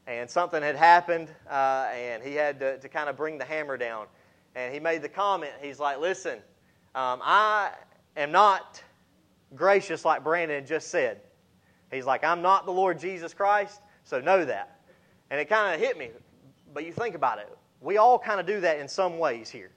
And 0.08 0.30
something 0.30 0.62
had 0.62 0.76
happened, 0.76 1.30
uh, 1.50 1.90
and 1.94 2.22
he 2.24 2.36
had 2.36 2.60
to, 2.60 2.78
to, 2.78 2.90
kind 2.90 3.10
of 3.10 3.16
bring 3.16 3.38
the 3.38 3.46
hammer 3.46 3.78
down. 3.78 4.08
And 4.56 4.74
he 4.74 4.80
made 4.80 5.02
the 5.02 5.10
comment, 5.10 5.52
he's 5.62 5.80
like, 5.80 6.00
Listen, 6.00 6.40
um, 6.96 7.20
I 7.24 7.72
am 8.16 8.32
not 8.32 8.82
gracious 9.56 10.06
like 10.06 10.24
Brandon 10.24 10.66
just 10.66 10.90
said. 10.90 11.22
He's 11.92 12.06
like, 12.06 12.24
I'm 12.24 12.42
not 12.42 12.66
the 12.66 12.72
Lord 12.72 13.00
Jesus 13.00 13.34
Christ, 13.34 13.82
so 14.04 14.20
know 14.20 14.44
that. 14.46 14.80
And 15.30 15.40
it 15.40 15.50
kind 15.50 15.74
of 15.74 15.80
hit 15.80 15.98
me. 15.98 16.10
But 16.74 16.86
you 16.86 16.92
think 16.92 17.16
about 17.16 17.40
it. 17.40 17.50
We 17.82 17.98
all 17.98 18.18
kind 18.18 18.40
of 18.40 18.46
do 18.46 18.62
that 18.62 18.80
in 18.80 18.88
some 18.88 19.20
ways 19.20 19.50
here. 19.50 19.72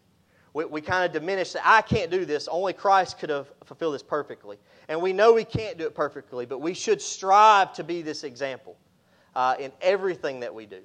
We, 0.56 0.64
we 0.64 0.80
kind 0.80 1.04
of 1.04 1.12
diminish 1.12 1.52
that 1.52 1.60
I 1.66 1.82
can't 1.82 2.10
do 2.10 2.24
this. 2.24 2.48
Only 2.48 2.72
Christ 2.72 3.18
could 3.18 3.28
have 3.28 3.46
fulfilled 3.64 3.94
this 3.94 4.02
perfectly. 4.02 4.56
And 4.88 5.02
we 5.02 5.12
know 5.12 5.34
we 5.34 5.44
can't 5.44 5.76
do 5.76 5.84
it 5.84 5.94
perfectly, 5.94 6.46
but 6.46 6.62
we 6.62 6.72
should 6.72 7.02
strive 7.02 7.74
to 7.74 7.84
be 7.84 8.00
this 8.00 8.24
example 8.24 8.74
uh, 9.34 9.56
in 9.60 9.70
everything 9.82 10.40
that 10.40 10.54
we 10.54 10.64
do. 10.64 10.80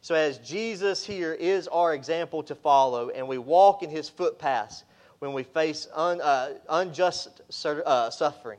So, 0.00 0.14
as 0.14 0.38
Jesus 0.38 1.04
here 1.04 1.34
is 1.34 1.68
our 1.68 1.92
example 1.92 2.42
to 2.44 2.54
follow, 2.54 3.10
and 3.10 3.28
we 3.28 3.36
walk 3.36 3.82
in 3.82 3.90
his 3.90 4.08
footpaths, 4.08 4.84
when 5.18 5.34
we 5.34 5.42
face 5.42 5.86
un, 5.92 6.22
uh, 6.22 6.54
unjust 6.70 7.42
uh, 7.66 8.08
suffering. 8.08 8.58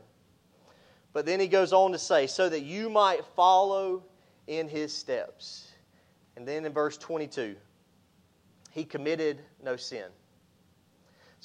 But 1.12 1.26
then 1.26 1.40
he 1.40 1.48
goes 1.48 1.74
on 1.74 1.92
to 1.92 1.98
say, 1.98 2.28
so 2.28 2.50
that 2.50 2.62
you 2.62 2.88
might 2.88 3.26
follow 3.36 4.04
in 4.46 4.68
his 4.68 4.96
steps. 4.96 5.72
And 6.38 6.48
then 6.48 6.66
in 6.66 6.72
verse 6.72 7.00
22, 7.00 7.56
he 8.70 8.84
committed 8.84 9.40
no 9.64 9.76
sin. 9.76 10.06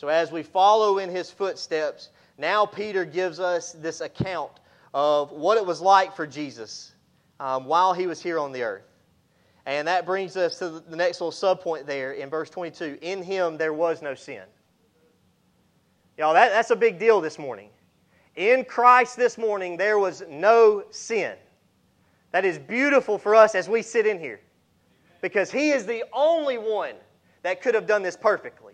So 0.00 0.08
as 0.08 0.32
we 0.32 0.42
follow 0.42 0.96
in 0.96 1.10
his 1.10 1.30
footsteps, 1.30 2.08
now 2.38 2.64
Peter 2.64 3.04
gives 3.04 3.38
us 3.38 3.72
this 3.72 4.00
account 4.00 4.50
of 4.94 5.30
what 5.30 5.58
it 5.58 5.66
was 5.66 5.82
like 5.82 6.16
for 6.16 6.26
Jesus 6.26 6.92
um, 7.38 7.66
while 7.66 7.92
he 7.92 8.06
was 8.06 8.22
here 8.22 8.38
on 8.38 8.50
the 8.50 8.62
earth. 8.62 8.86
And 9.66 9.86
that 9.86 10.06
brings 10.06 10.38
us 10.38 10.58
to 10.60 10.80
the 10.80 10.96
next 10.96 11.20
little 11.20 11.30
subpoint 11.30 11.84
there 11.84 12.12
in 12.12 12.30
verse 12.30 12.48
22. 12.48 12.96
In 13.02 13.22
him 13.22 13.58
there 13.58 13.74
was 13.74 14.00
no 14.00 14.14
sin. 14.14 14.44
Y'all, 16.16 16.32
that, 16.32 16.48
that's 16.48 16.70
a 16.70 16.76
big 16.76 16.98
deal 16.98 17.20
this 17.20 17.38
morning. 17.38 17.68
In 18.36 18.64
Christ 18.64 19.18
this 19.18 19.36
morning 19.36 19.76
there 19.76 19.98
was 19.98 20.22
no 20.30 20.84
sin. 20.88 21.36
That 22.32 22.46
is 22.46 22.58
beautiful 22.58 23.18
for 23.18 23.34
us 23.34 23.54
as 23.54 23.68
we 23.68 23.82
sit 23.82 24.06
in 24.06 24.18
here. 24.18 24.40
Because 25.20 25.50
he 25.50 25.72
is 25.72 25.84
the 25.84 26.04
only 26.14 26.56
one 26.56 26.94
that 27.42 27.60
could 27.60 27.74
have 27.74 27.86
done 27.86 28.02
this 28.02 28.16
perfectly. 28.16 28.69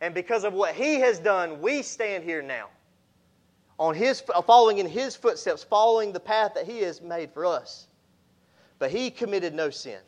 And 0.00 0.14
because 0.14 0.44
of 0.44 0.52
what 0.52 0.74
he 0.74 1.00
has 1.00 1.18
done, 1.18 1.60
we 1.60 1.82
stand 1.82 2.24
here 2.24 2.42
now. 2.42 2.68
On 3.78 3.94
his, 3.94 4.22
following 4.46 4.78
in 4.78 4.86
his 4.86 5.16
footsteps, 5.16 5.62
following 5.62 6.12
the 6.12 6.20
path 6.20 6.52
that 6.54 6.66
he 6.66 6.80
has 6.80 7.00
made 7.00 7.32
for 7.32 7.46
us. 7.46 7.86
But 8.78 8.90
he 8.90 9.10
committed 9.10 9.54
no 9.54 9.70
sin. 9.70 10.00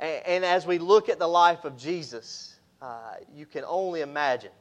And, 0.00 0.26
and 0.26 0.44
as 0.44 0.66
we 0.66 0.78
look 0.78 1.08
at 1.08 1.18
the 1.18 1.26
life 1.26 1.64
of 1.64 1.76
Jesus, 1.76 2.56
uh, 2.80 3.14
you 3.34 3.46
can 3.46 3.64
only 3.64 4.00
imagine 4.00 4.52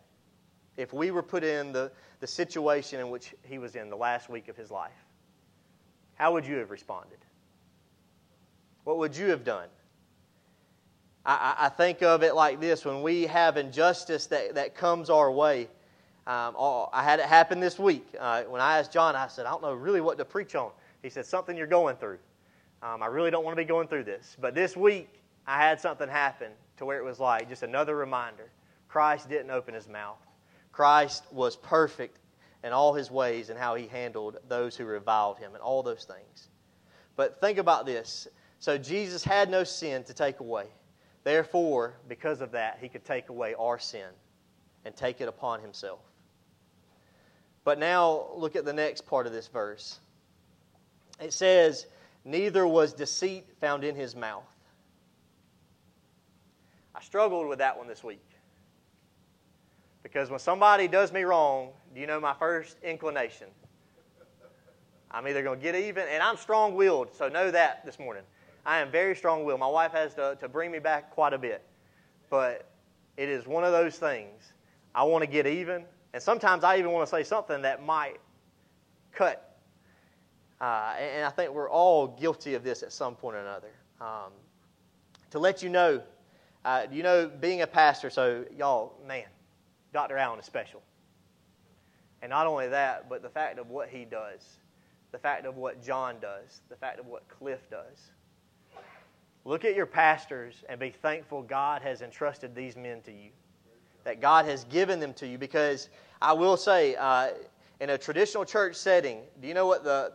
if 0.76 0.94
we 0.94 1.12
were 1.12 1.24
put 1.24 1.44
in 1.44 1.72
the, 1.72 1.92
the 2.20 2.28
situation 2.28 3.00
in 3.00 3.10
which 3.10 3.34
he 3.44 3.58
was 3.58 3.76
in 3.76 3.90
the 3.90 3.96
last 3.96 4.30
week 4.30 4.48
of 4.48 4.56
his 4.56 4.72
life. 4.72 4.92
How 6.16 6.34
would 6.34 6.46
you 6.46 6.56
have 6.58 6.72
responded? 6.72 7.20
What 8.84 8.98
would 8.98 9.16
you 9.16 9.28
have 9.28 9.44
done? 9.44 9.68
I, 11.28 11.56
I 11.60 11.70
think 11.70 12.02
of 12.02 12.24
it 12.24 12.36
like 12.36 12.62
this 12.62 12.86
when 12.86 13.02
we 13.02 13.24
have 13.24 13.58
injustice 13.58 14.28
that, 14.28 14.56
that 14.56 14.76
comes 14.76 15.10
our 15.10 15.30
way. 15.30 15.68
Um, 16.26 16.56
I 16.58 17.04
had 17.04 17.20
it 17.20 17.26
happen 17.26 17.60
this 17.60 17.78
week. 17.78 18.06
Uh, 18.18 18.44
when 18.44 18.62
I 18.62 18.80
asked 18.80 18.94
John, 18.94 19.16
I 19.16 19.28
said, 19.28 19.46
I 19.46 19.52
don't 19.52 19.62
know 19.62 19.74
really 19.74 20.00
what 20.00 20.18
to 20.20 20.26
preach 20.26 20.56
on. 20.56 20.72
He 21.04 21.10
said, 21.10 21.26
Something 21.26 21.58
you're 21.58 21.68
going 21.68 21.98
through. 21.98 22.20
Um, 22.82 23.04
I 23.04 23.08
really 23.08 23.30
don't 23.30 23.44
want 23.44 23.58
to 23.58 23.62
be 23.62 23.68
going 23.68 23.88
through 23.90 24.06
this. 24.06 24.38
But 24.40 24.56
this 24.56 24.78
week, 24.78 25.10
I 25.46 25.58
had 25.58 25.82
something 25.82 26.08
happen 26.08 26.52
to 26.78 26.86
where 26.86 26.98
it 26.98 27.04
was 27.04 27.20
like 27.20 27.50
just 27.50 27.64
another 27.64 27.96
reminder 27.96 28.50
Christ 28.88 29.30
didn't 29.30 29.52
open 29.52 29.74
his 29.74 29.88
mouth. 29.88 30.20
Christ 30.72 31.24
was 31.32 31.58
perfect 31.58 32.20
in 32.64 32.72
all 32.72 32.94
his 32.94 33.12
ways 33.12 33.50
and 33.50 33.60
how 33.60 33.76
he 33.76 33.88
handled 33.88 34.38
those 34.48 34.78
who 34.78 34.86
reviled 34.86 35.40
him 35.40 35.54
and 35.54 35.62
all 35.62 35.84
those 35.84 36.06
things. 36.06 36.50
But 37.16 37.42
think 37.42 37.58
about 37.58 37.86
this. 37.86 38.28
So 38.60 38.78
Jesus 38.78 39.24
had 39.24 39.50
no 39.50 39.64
sin 39.64 40.04
to 40.06 40.14
take 40.14 40.40
away. 40.40 40.68
Therefore, 41.28 41.96
because 42.08 42.40
of 42.40 42.52
that, 42.52 42.78
he 42.80 42.88
could 42.88 43.04
take 43.04 43.28
away 43.28 43.54
our 43.56 43.78
sin 43.78 44.08
and 44.86 44.96
take 44.96 45.20
it 45.20 45.28
upon 45.28 45.60
himself. 45.60 46.00
But 47.66 47.80
now 47.80 48.28
look 48.38 48.56
at 48.56 48.64
the 48.64 48.72
next 48.72 49.06
part 49.06 49.28
of 49.28 49.34
this 49.34 49.50
verse. 49.50 50.00
It 51.20 51.34
says, 51.34 51.88
Neither 52.24 52.66
was 52.66 52.94
deceit 52.94 53.44
found 53.60 53.84
in 53.84 53.94
his 53.94 54.16
mouth. 54.16 54.46
I 56.96 57.02
struggled 57.02 57.50
with 57.50 57.60
that 57.60 57.78
one 57.78 57.90
this 57.90 58.06
week. 58.06 58.24
Because 60.04 60.30
when 60.30 60.40
somebody 60.40 60.88
does 60.88 61.12
me 61.12 61.24
wrong, 61.24 61.72
do 61.94 62.00
you 62.00 62.08
know 62.08 62.22
my 62.22 62.36
first 62.36 62.78
inclination? 62.82 63.48
I'm 65.12 65.28
either 65.28 65.44
going 65.44 65.60
to 65.60 65.64
get 65.64 65.76
even, 65.76 66.08
and 66.08 66.24
I'm 66.24 66.38
strong 66.38 66.76
willed, 66.76 67.14
so 67.14 67.28
know 67.28 67.52
that 67.52 67.86
this 67.86 68.00
morning. 68.00 68.24
I 68.68 68.80
am 68.80 68.92
very 68.92 69.16
strong 69.16 69.46
willed. 69.46 69.62
My 69.62 69.68
wife 69.68 69.94
has 69.94 70.14
to, 70.16 70.38
to 70.42 70.50
bring 70.50 70.72
me 70.72 70.80
back 70.80 71.12
quite 71.12 71.32
a 71.32 71.38
bit. 71.38 71.64
But 72.30 72.70
it 73.16 73.30
is 73.30 73.48
one 73.48 73.64
of 73.64 73.72
those 73.72 73.96
things. 73.96 74.52
I 74.94 75.04
want 75.04 75.24
to 75.24 75.28
get 75.28 75.48
even, 75.48 75.86
and 76.14 76.22
sometimes 76.22 76.66
I 76.66 76.78
even 76.78 76.92
want 76.92 77.08
to 77.08 77.10
say 77.10 77.24
something 77.24 77.62
that 77.62 77.86
might 77.86 78.18
cut. 79.14 79.58
Uh, 80.60 80.96
and 81.00 81.26
I 81.26 81.30
think 81.30 81.52
we're 81.52 81.70
all 81.70 82.08
guilty 82.08 82.56
of 82.56 82.64
this 82.64 82.84
at 82.84 82.92
some 82.92 83.16
point 83.16 83.38
or 83.38 83.40
another. 83.40 83.72
Um, 84.02 84.34
to 85.32 85.40
let 85.40 85.64
you 85.64 85.70
know, 85.70 86.02
uh, 86.66 86.88
you 86.92 87.04
know, 87.04 87.32
being 87.40 87.62
a 87.62 87.68
pastor, 87.68 88.10
so 88.10 88.44
y'all, 88.58 89.00
man, 89.08 89.26
Dr. 89.94 90.18
Allen 90.18 90.40
is 90.40 90.46
special. 90.46 90.82
And 92.22 92.32
not 92.32 92.48
only 92.48 92.68
that, 92.68 93.08
but 93.08 93.22
the 93.22 93.30
fact 93.30 93.60
of 93.60 93.70
what 93.70 93.88
he 93.88 94.04
does, 94.04 94.58
the 95.12 95.20
fact 95.20 95.46
of 95.46 95.56
what 95.56 95.82
John 95.82 96.16
does, 96.20 96.62
the 96.68 96.76
fact 96.76 97.00
of 97.00 97.06
what 97.06 97.28
Cliff 97.30 97.70
does. 97.70 98.12
Look 99.48 99.64
at 99.64 99.78
your 99.78 99.86
pastors 99.86 100.66
and 100.68 100.78
be 100.78 100.90
thankful 100.90 101.42
God 101.42 101.82
has 101.82 102.02
entrusted 102.02 102.54
these 102.54 102.76
men 102.76 103.00
to 103.04 103.14
you, 103.14 103.30
that 104.04 104.20
God 104.20 104.44
has 104.44 104.66
given 104.66 105.00
them 105.00 105.14
to 105.14 105.26
you. 105.26 105.38
Because 105.38 105.88
I 106.22 106.34
will 106.34 106.58
say, 106.58 106.96
uh, 106.98 107.30
in 107.80 107.92
a 107.92 107.98
traditional 107.98 108.44
church 108.44 108.76
setting, 108.76 109.22
do 109.42 109.48
you 109.48 109.54
know 109.54 109.66
what 109.66 109.86
the, 109.86 110.12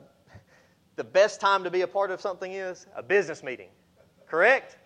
the 0.97 1.05
best 1.05 1.41
time 1.41 1.65
to 1.65 1.71
be 1.71 1.81
a 1.81 1.87
part 1.87 2.11
of 2.11 2.21
something 2.21 2.53
is? 2.53 2.87
A 2.95 3.03
business 3.03 3.43
meeting. 3.43 3.71
Correct? 4.27 4.77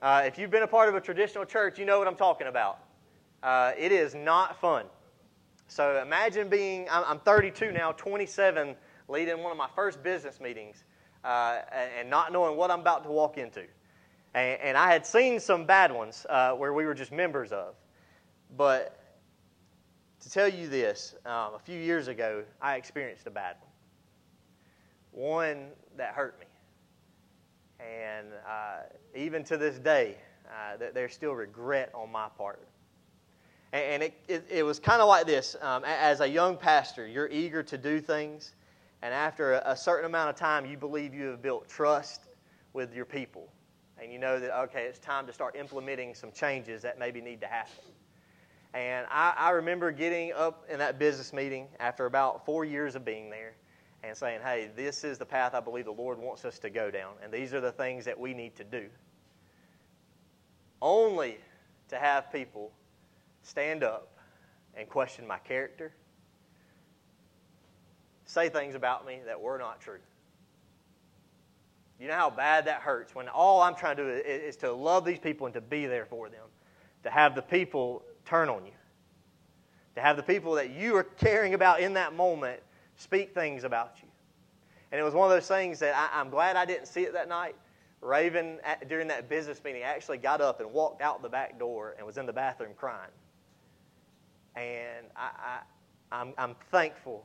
Uh, 0.00 0.22
if 0.24 0.38
you've 0.38 0.50
been 0.50 0.62
a 0.62 0.66
part 0.66 0.88
of 0.88 0.94
a 0.94 1.00
traditional 1.02 1.44
church, 1.44 1.78
you 1.78 1.84
know 1.84 1.98
what 1.98 2.08
I'm 2.08 2.16
talking 2.16 2.46
about. 2.46 2.78
Uh, 3.42 3.72
it 3.76 3.92
is 3.92 4.14
not 4.14 4.58
fun. 4.62 4.86
So 5.66 6.00
imagine 6.00 6.48
being, 6.48 6.86
I'm 6.90 7.18
32 7.18 7.72
now, 7.72 7.92
27, 7.92 8.74
leading 9.08 9.42
one 9.42 9.52
of 9.52 9.58
my 9.58 9.68
first 9.76 10.02
business 10.02 10.40
meetings, 10.40 10.84
uh, 11.24 11.60
and 11.98 12.08
not 12.08 12.32
knowing 12.32 12.56
what 12.56 12.70
I'm 12.70 12.80
about 12.80 13.04
to 13.04 13.10
walk 13.10 13.38
into. 13.38 13.64
And, 14.34 14.60
and 14.60 14.76
I 14.76 14.92
had 14.92 15.06
seen 15.06 15.40
some 15.40 15.64
bad 15.64 15.92
ones 15.92 16.26
uh, 16.28 16.52
where 16.52 16.72
we 16.72 16.84
were 16.84 16.94
just 16.94 17.12
members 17.12 17.52
of. 17.52 17.74
But 18.56 18.98
to 20.20 20.30
tell 20.30 20.48
you 20.48 20.68
this, 20.68 21.14
um, 21.26 21.54
a 21.54 21.60
few 21.62 21.78
years 21.78 22.08
ago, 22.08 22.44
I 22.60 22.76
experienced 22.76 23.26
a 23.26 23.30
bad 23.30 23.56
one. 23.60 25.28
One 25.30 25.66
that 25.96 26.14
hurt 26.14 26.38
me. 26.38 26.46
And 27.80 28.28
uh, 28.46 28.82
even 29.14 29.44
to 29.44 29.56
this 29.56 29.78
day, 29.78 30.16
uh, 30.46 30.76
there's 30.94 31.12
still 31.12 31.32
regret 31.32 31.90
on 31.94 32.10
my 32.10 32.28
part 32.36 32.60
and 33.72 34.02
it, 34.02 34.14
it, 34.28 34.46
it 34.50 34.62
was 34.62 34.78
kind 34.78 35.02
of 35.02 35.08
like 35.08 35.26
this 35.26 35.56
um, 35.60 35.84
as 35.84 36.20
a 36.20 36.28
young 36.28 36.56
pastor, 36.56 37.06
you're 37.06 37.28
eager 37.28 37.62
to 37.62 37.76
do 37.76 38.00
things, 38.00 38.54
and 39.02 39.14
after 39.14 39.54
a, 39.64 39.76
certain 39.76 40.06
amount 40.06 40.30
of 40.30 40.36
time, 40.36 40.66
you 40.66 40.76
believe 40.76 41.14
you 41.14 41.26
have 41.26 41.40
built 41.40 41.68
trust 41.68 42.22
with 42.72 42.94
your 42.94 43.04
people. 43.04 43.48
And 44.00 44.12
you 44.12 44.18
know 44.18 44.38
that, 44.40 44.56
okay, 44.64 44.84
it's 44.84 44.98
time 44.98 45.26
to 45.26 45.32
start 45.32 45.56
implementing 45.56 46.14
some 46.14 46.32
changes 46.32 46.82
that 46.82 46.98
maybe 46.98 47.20
need 47.20 47.40
to 47.40 47.46
happen. 47.46 47.84
And 48.74 49.06
I, 49.10 49.34
I 49.36 49.50
remember 49.50 49.90
getting 49.92 50.32
up 50.32 50.64
in 50.70 50.78
that 50.78 50.98
business 50.98 51.32
meeting 51.32 51.68
after 51.80 52.06
about 52.06 52.44
four 52.44 52.64
years 52.64 52.94
of 52.94 53.04
being 53.04 53.30
there 53.30 53.54
and 54.02 54.16
saying, 54.16 54.40
hey, 54.42 54.70
this 54.76 55.04
is 55.04 55.18
the 55.18 55.26
path 55.26 55.54
I 55.54 55.60
believe 55.60 55.84
the 55.84 55.90
Lord 55.90 56.18
wants 56.18 56.44
us 56.44 56.58
to 56.60 56.70
go 56.70 56.90
down, 56.90 57.14
and 57.22 57.32
these 57.32 57.52
are 57.52 57.60
the 57.60 57.72
things 57.72 58.04
that 58.04 58.18
we 58.18 58.34
need 58.34 58.54
to 58.56 58.64
do. 58.64 58.86
Only 60.80 61.38
to 61.88 61.98
have 61.98 62.30
people 62.30 62.70
stand 63.42 63.82
up 63.82 64.12
and 64.74 64.88
question 64.88 65.26
my 65.26 65.38
character, 65.38 65.92
say 68.28 68.48
things 68.50 68.74
about 68.74 69.06
me 69.06 69.18
that 69.26 69.40
were 69.40 69.58
not 69.58 69.80
true. 69.80 69.98
You 71.98 72.06
know 72.06 72.14
how 72.14 72.30
bad 72.30 72.66
that 72.66 72.82
hurts 72.82 73.14
when 73.14 73.28
all 73.28 73.60
I'm 73.60 73.74
trying 73.74 73.96
to 73.96 74.04
do 74.04 74.08
is, 74.08 74.56
to 74.58 74.70
love 74.70 75.04
these 75.04 75.18
people 75.18 75.46
and 75.46 75.54
to 75.54 75.60
be 75.60 75.86
there 75.86 76.04
for 76.04 76.28
them, 76.28 76.44
to 77.02 77.10
have 77.10 77.34
the 77.34 77.42
people 77.42 78.04
turn 78.24 78.48
on 78.48 78.64
you, 78.66 78.72
to 79.96 80.00
have 80.00 80.16
the 80.16 80.22
people 80.22 80.52
that 80.54 80.70
you 80.70 80.94
are 80.94 81.02
caring 81.02 81.54
about 81.54 81.80
in 81.80 81.94
that 81.94 82.14
moment 82.14 82.60
speak 82.96 83.34
things 83.34 83.64
about 83.64 83.94
you. 84.00 84.08
And 84.92 85.00
it 85.00 85.04
was 85.04 85.14
one 85.14 85.30
of 85.30 85.34
those 85.34 85.48
things 85.48 85.80
that 85.80 85.94
I, 85.96 86.20
am 86.20 86.30
glad 86.30 86.54
I 86.54 86.64
didn't 86.64 86.86
see 86.86 87.02
it 87.02 87.14
that 87.14 87.28
night. 87.28 87.56
Raven, 88.00 88.60
during 88.88 89.08
that 89.08 89.28
business 89.28 89.62
meeting, 89.64 89.82
actually 89.82 90.18
got 90.18 90.40
up 90.40 90.60
and 90.60 90.72
walked 90.72 91.02
out 91.02 91.20
the 91.20 91.28
back 91.28 91.58
door 91.58 91.94
and 91.96 92.06
was 92.06 92.16
in 92.16 92.26
the 92.26 92.32
bathroom 92.32 92.72
crying. 92.76 93.10
And 94.54 95.06
I, 95.16 95.30
I, 96.12 96.20
I'm, 96.20 96.32
I'm 96.38 96.54
thankful. 96.70 97.24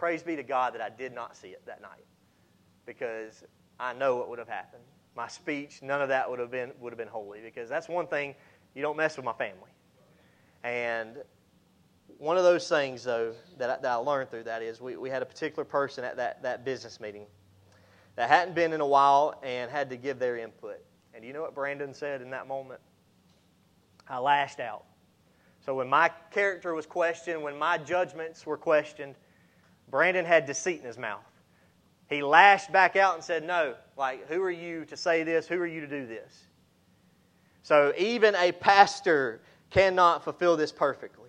Praise 0.00 0.22
be 0.22 0.34
to 0.34 0.42
God 0.42 0.72
that 0.72 0.80
I 0.80 0.88
did 0.88 1.14
not 1.14 1.36
see 1.36 1.48
it 1.48 1.60
that 1.66 1.82
night 1.82 2.06
because 2.86 3.44
I 3.78 3.92
know 3.92 4.16
what 4.16 4.30
would 4.30 4.38
have 4.38 4.48
happened. 4.48 4.82
My 5.14 5.28
speech, 5.28 5.82
none 5.82 6.00
of 6.00 6.08
that 6.08 6.30
would 6.30 6.38
have 6.38 6.50
been, 6.50 6.72
would 6.80 6.90
have 6.90 6.96
been 6.96 7.06
holy 7.06 7.42
because 7.42 7.68
that's 7.68 7.86
one 7.86 8.06
thing 8.06 8.34
you 8.74 8.80
don't 8.80 8.96
mess 8.96 9.18
with 9.18 9.26
my 9.26 9.34
family. 9.34 9.68
And 10.64 11.18
one 12.16 12.38
of 12.38 12.44
those 12.44 12.66
things, 12.66 13.04
though, 13.04 13.34
that 13.58 13.68
I, 13.68 13.76
that 13.76 13.90
I 13.90 13.96
learned 13.96 14.30
through 14.30 14.44
that 14.44 14.62
is 14.62 14.80
we, 14.80 14.96
we 14.96 15.10
had 15.10 15.20
a 15.20 15.26
particular 15.26 15.66
person 15.66 16.02
at 16.02 16.16
that, 16.16 16.42
that 16.44 16.64
business 16.64 16.98
meeting 16.98 17.26
that 18.16 18.30
hadn't 18.30 18.54
been 18.54 18.72
in 18.72 18.80
a 18.80 18.86
while 18.86 19.38
and 19.42 19.70
had 19.70 19.90
to 19.90 19.98
give 19.98 20.18
their 20.18 20.38
input. 20.38 20.82
And 21.12 21.22
you 21.22 21.34
know 21.34 21.42
what 21.42 21.54
Brandon 21.54 21.92
said 21.92 22.22
in 22.22 22.30
that 22.30 22.48
moment? 22.48 22.80
I 24.08 24.16
lashed 24.16 24.60
out. 24.60 24.84
So 25.62 25.74
when 25.74 25.88
my 25.88 26.10
character 26.30 26.74
was 26.74 26.86
questioned, 26.86 27.42
when 27.42 27.58
my 27.58 27.76
judgments 27.76 28.46
were 28.46 28.56
questioned, 28.56 29.14
Brandon 29.90 30.24
had 30.24 30.46
deceit 30.46 30.80
in 30.80 30.86
his 30.86 30.98
mouth. 30.98 31.24
He 32.08 32.22
lashed 32.22 32.72
back 32.72 32.96
out 32.96 33.14
and 33.14 33.24
said, 33.24 33.44
No, 33.44 33.74
like, 33.96 34.28
who 34.28 34.42
are 34.42 34.50
you 34.50 34.84
to 34.86 34.96
say 34.96 35.22
this? 35.22 35.46
Who 35.46 35.56
are 35.56 35.66
you 35.66 35.80
to 35.80 35.86
do 35.86 36.06
this? 36.06 36.44
So 37.62 37.92
even 37.98 38.34
a 38.36 38.52
pastor 38.52 39.40
cannot 39.70 40.24
fulfill 40.24 40.56
this 40.56 40.72
perfectly. 40.72 41.28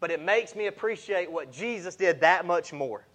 but 0.00 0.10
it 0.10 0.22
makes 0.22 0.56
me 0.56 0.66
appreciate 0.66 1.30
what 1.30 1.52
Jesus 1.52 1.94
did 1.94 2.20
that 2.20 2.46
much 2.46 2.72
more. 2.72 3.06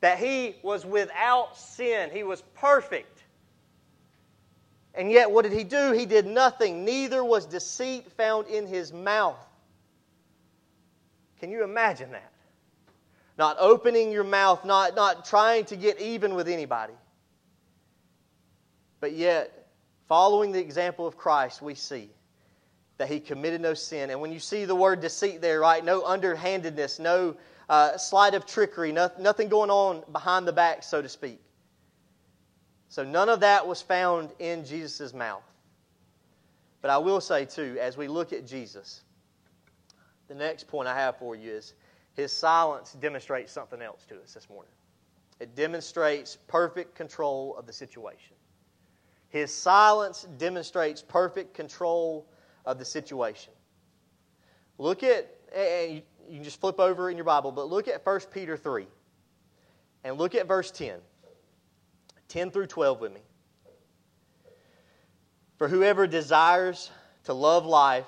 That 0.00 0.18
he 0.18 0.56
was 0.62 0.84
without 0.84 1.56
sin, 1.56 2.10
he 2.12 2.24
was 2.24 2.42
perfect. 2.54 3.22
And 4.94 5.10
yet, 5.10 5.30
what 5.30 5.42
did 5.42 5.52
he 5.52 5.64
do? 5.64 5.92
He 5.92 6.06
did 6.06 6.26
nothing. 6.26 6.84
Neither 6.84 7.24
was 7.24 7.46
deceit 7.46 8.10
found 8.12 8.46
in 8.48 8.66
his 8.66 8.92
mouth. 8.92 9.38
Can 11.40 11.50
you 11.50 11.64
imagine 11.64 12.12
that? 12.12 12.32
Not 13.36 13.56
opening 13.58 14.12
your 14.12 14.24
mouth, 14.24 14.64
not, 14.64 14.94
not 14.94 15.24
trying 15.24 15.64
to 15.66 15.76
get 15.76 16.00
even 16.00 16.34
with 16.34 16.48
anybody. 16.48 16.94
But 19.00 19.12
yet, 19.12 19.68
following 20.08 20.52
the 20.52 20.60
example 20.60 21.06
of 21.06 21.16
Christ, 21.16 21.60
we 21.60 21.74
see 21.74 22.10
that 22.96 23.08
he 23.08 23.18
committed 23.18 23.60
no 23.60 23.74
sin. 23.74 24.10
And 24.10 24.20
when 24.20 24.32
you 24.32 24.38
see 24.38 24.64
the 24.64 24.74
word 24.74 25.00
deceit 25.00 25.40
there, 25.40 25.60
right, 25.60 25.84
no 25.84 26.04
underhandedness, 26.04 27.00
no 27.00 27.36
uh, 27.68 27.96
sleight 27.96 28.34
of 28.34 28.46
trickery, 28.46 28.92
no, 28.92 29.10
nothing 29.18 29.48
going 29.48 29.70
on 29.70 30.04
behind 30.12 30.46
the 30.46 30.52
back, 30.52 30.82
so 30.82 31.02
to 31.02 31.08
speak. 31.08 31.40
So 32.88 33.02
none 33.02 33.28
of 33.28 33.40
that 33.40 33.66
was 33.66 33.82
found 33.82 34.30
in 34.38 34.64
Jesus' 34.64 35.12
mouth. 35.12 35.42
But 36.80 36.90
I 36.90 36.98
will 36.98 37.20
say, 37.20 37.44
too, 37.44 37.76
as 37.80 37.96
we 37.96 38.06
look 38.06 38.32
at 38.32 38.46
Jesus, 38.46 39.00
the 40.28 40.34
next 40.34 40.68
point 40.68 40.86
I 40.86 40.94
have 40.94 41.16
for 41.16 41.34
you 41.34 41.50
is 41.50 41.74
his 42.14 42.32
silence 42.32 42.92
demonstrates 43.00 43.52
something 43.52 43.82
else 43.82 44.04
to 44.06 44.20
us 44.20 44.34
this 44.34 44.48
morning. 44.48 44.72
It 45.40 45.54
demonstrates 45.56 46.38
perfect 46.46 46.94
control 46.94 47.56
of 47.58 47.66
the 47.66 47.72
situation. 47.72 48.36
His 49.28 49.52
silence 49.52 50.26
demonstrates 50.38 51.02
perfect 51.02 51.54
control 51.54 52.26
of 52.64 52.78
the 52.78 52.84
situation. 52.84 53.52
Look 54.78 55.02
at, 55.02 55.28
and 55.54 56.02
you 56.28 56.36
can 56.36 56.44
just 56.44 56.60
flip 56.60 56.78
over 56.78 57.10
in 57.10 57.16
your 57.16 57.24
Bible, 57.24 57.50
but 57.50 57.68
look 57.68 57.88
at 57.88 58.06
1 58.06 58.20
Peter 58.32 58.56
3 58.56 58.86
and 60.04 60.18
look 60.18 60.36
at 60.36 60.46
verse 60.46 60.70
10. 60.70 61.00
10 62.28 62.50
through 62.52 62.66
12 62.66 63.00
with 63.00 63.12
me. 63.12 63.20
For 65.56 65.68
whoever 65.68 66.06
desires 66.06 66.90
to 67.24 67.34
love 67.34 67.66
life 67.66 68.06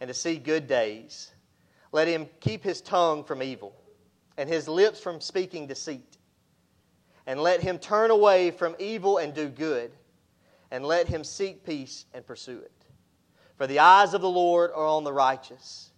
and 0.00 0.08
to 0.08 0.14
see 0.14 0.36
good 0.36 0.66
days, 0.66 1.32
let 1.92 2.08
him 2.08 2.28
keep 2.40 2.62
his 2.62 2.80
tongue 2.80 3.24
from 3.24 3.42
evil 3.42 3.74
and 4.38 4.48
his 4.48 4.68
lips 4.68 5.00
from 5.00 5.20
speaking 5.20 5.66
deceit. 5.66 6.16
And 7.26 7.40
let 7.40 7.60
him 7.60 7.78
turn 7.78 8.10
away 8.10 8.52
from 8.52 8.74
evil 8.78 9.18
and 9.18 9.34
do 9.34 9.48
good, 9.48 9.90
and 10.70 10.82
let 10.86 11.08
him 11.08 11.24
seek 11.24 11.62
peace 11.66 12.06
and 12.14 12.26
pursue 12.26 12.58
it. 12.60 12.72
For 13.58 13.66
the 13.66 13.80
eyes 13.80 14.14
of 14.14 14.22
the 14.22 14.30
Lord 14.30 14.70
are 14.70 14.86
on 14.86 15.04
the 15.04 15.12
righteous, 15.12 15.90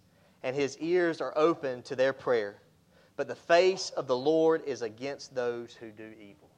and 0.43 0.55
his 0.55 0.77
ears 0.79 1.21
are 1.21 1.31
open 1.37 1.83
to 1.83 1.95
their 1.95 2.11
prayer. 2.11 2.57
But 3.15 3.27
the 3.27 3.35
face 3.35 3.91
of 3.91 4.07
the 4.07 4.17
Lord 4.17 4.63
is 4.65 4.81
against 4.81 5.35
those 5.35 5.73
who 5.73 5.91
do 5.91 6.11
evil. 6.19 6.49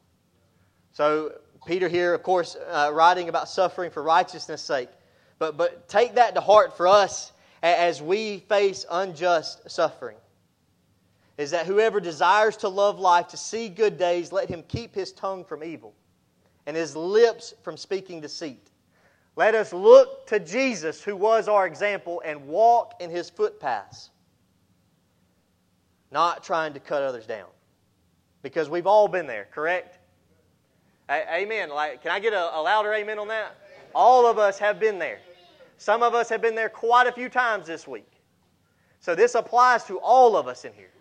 So, 0.94 1.34
Peter 1.68 1.90
here, 1.90 2.14
of 2.14 2.24
course, 2.24 2.56
uh, 2.56 2.90
writing 2.94 3.28
about 3.28 3.50
suffering 3.50 3.92
for 3.92 4.02
righteousness' 4.02 4.62
sake. 4.62 4.90
But, 5.38 5.58
but 5.58 5.90
take 5.90 6.16
that 6.16 6.36
to 6.36 6.42
heart 6.42 6.78
for 6.78 6.88
us 6.88 7.33
as 7.64 8.02
we 8.02 8.40
face 8.50 8.86
unjust 8.92 9.70
suffering. 9.72 10.18
Is 11.38 11.52
that 11.52 11.66
whoever 11.66 12.00
desires 12.00 12.58
to 12.58 12.70
love 12.70 13.00
life, 13.00 13.30
to 13.30 13.38
see 13.38 13.70
good 13.70 13.98
days, 13.98 14.32
let 14.32 14.50
him 14.50 14.64
keep 14.68 14.94
his 14.94 15.12
tongue 15.14 15.44
from 15.44 15.64
evil 15.64 15.96
and 16.68 16.78
his 16.78 16.96
lips 16.96 17.54
from 17.64 17.76
speaking 17.76 18.22
deceit. 18.22 18.70
Let 19.36 19.56
us 19.56 19.74
look 19.74 20.28
to 20.28 20.40
Jesus, 20.40 21.02
who 21.02 21.16
was 21.16 21.48
our 21.48 21.66
example, 21.66 22.22
and 22.24 22.48
walk 22.48 22.94
in 23.00 23.10
his 23.10 23.32
footpaths, 23.32 24.12
not 26.12 26.44
trying 26.44 26.74
to 26.74 26.80
cut 26.80 27.02
others 27.02 27.26
down. 27.26 27.48
Because 28.44 28.70
we've 28.70 28.86
all 28.86 29.08
been 29.08 29.26
there, 29.26 29.48
correct? 29.52 29.98
Amen. 31.10 31.70
Like, 31.70 32.04
can 32.04 32.12
I 32.12 32.20
get 32.20 32.34
a, 32.34 32.58
a 32.58 32.62
louder 32.62 32.94
amen 32.94 33.18
on 33.18 33.28
that? 33.30 33.56
All 33.96 34.28
of 34.28 34.38
us 34.38 34.60
have 34.60 34.80
been 34.80 35.00
there. 35.00 35.20
Some 35.84 36.02
of 36.02 36.16
us 36.16 36.30
have 36.30 36.42
been 36.42 36.56
there 36.56 36.70
quite 36.70 37.08
a 37.08 37.12
few 37.12 37.28
times 37.28 37.68
this 37.68 37.86
week. 37.86 38.10
So 39.02 39.16
this 39.16 39.36
applies 39.36 39.84
to 39.88 40.00
all 40.00 40.38
of 40.38 40.48
us 40.48 40.64
in 40.64 40.72
here. 40.72 40.94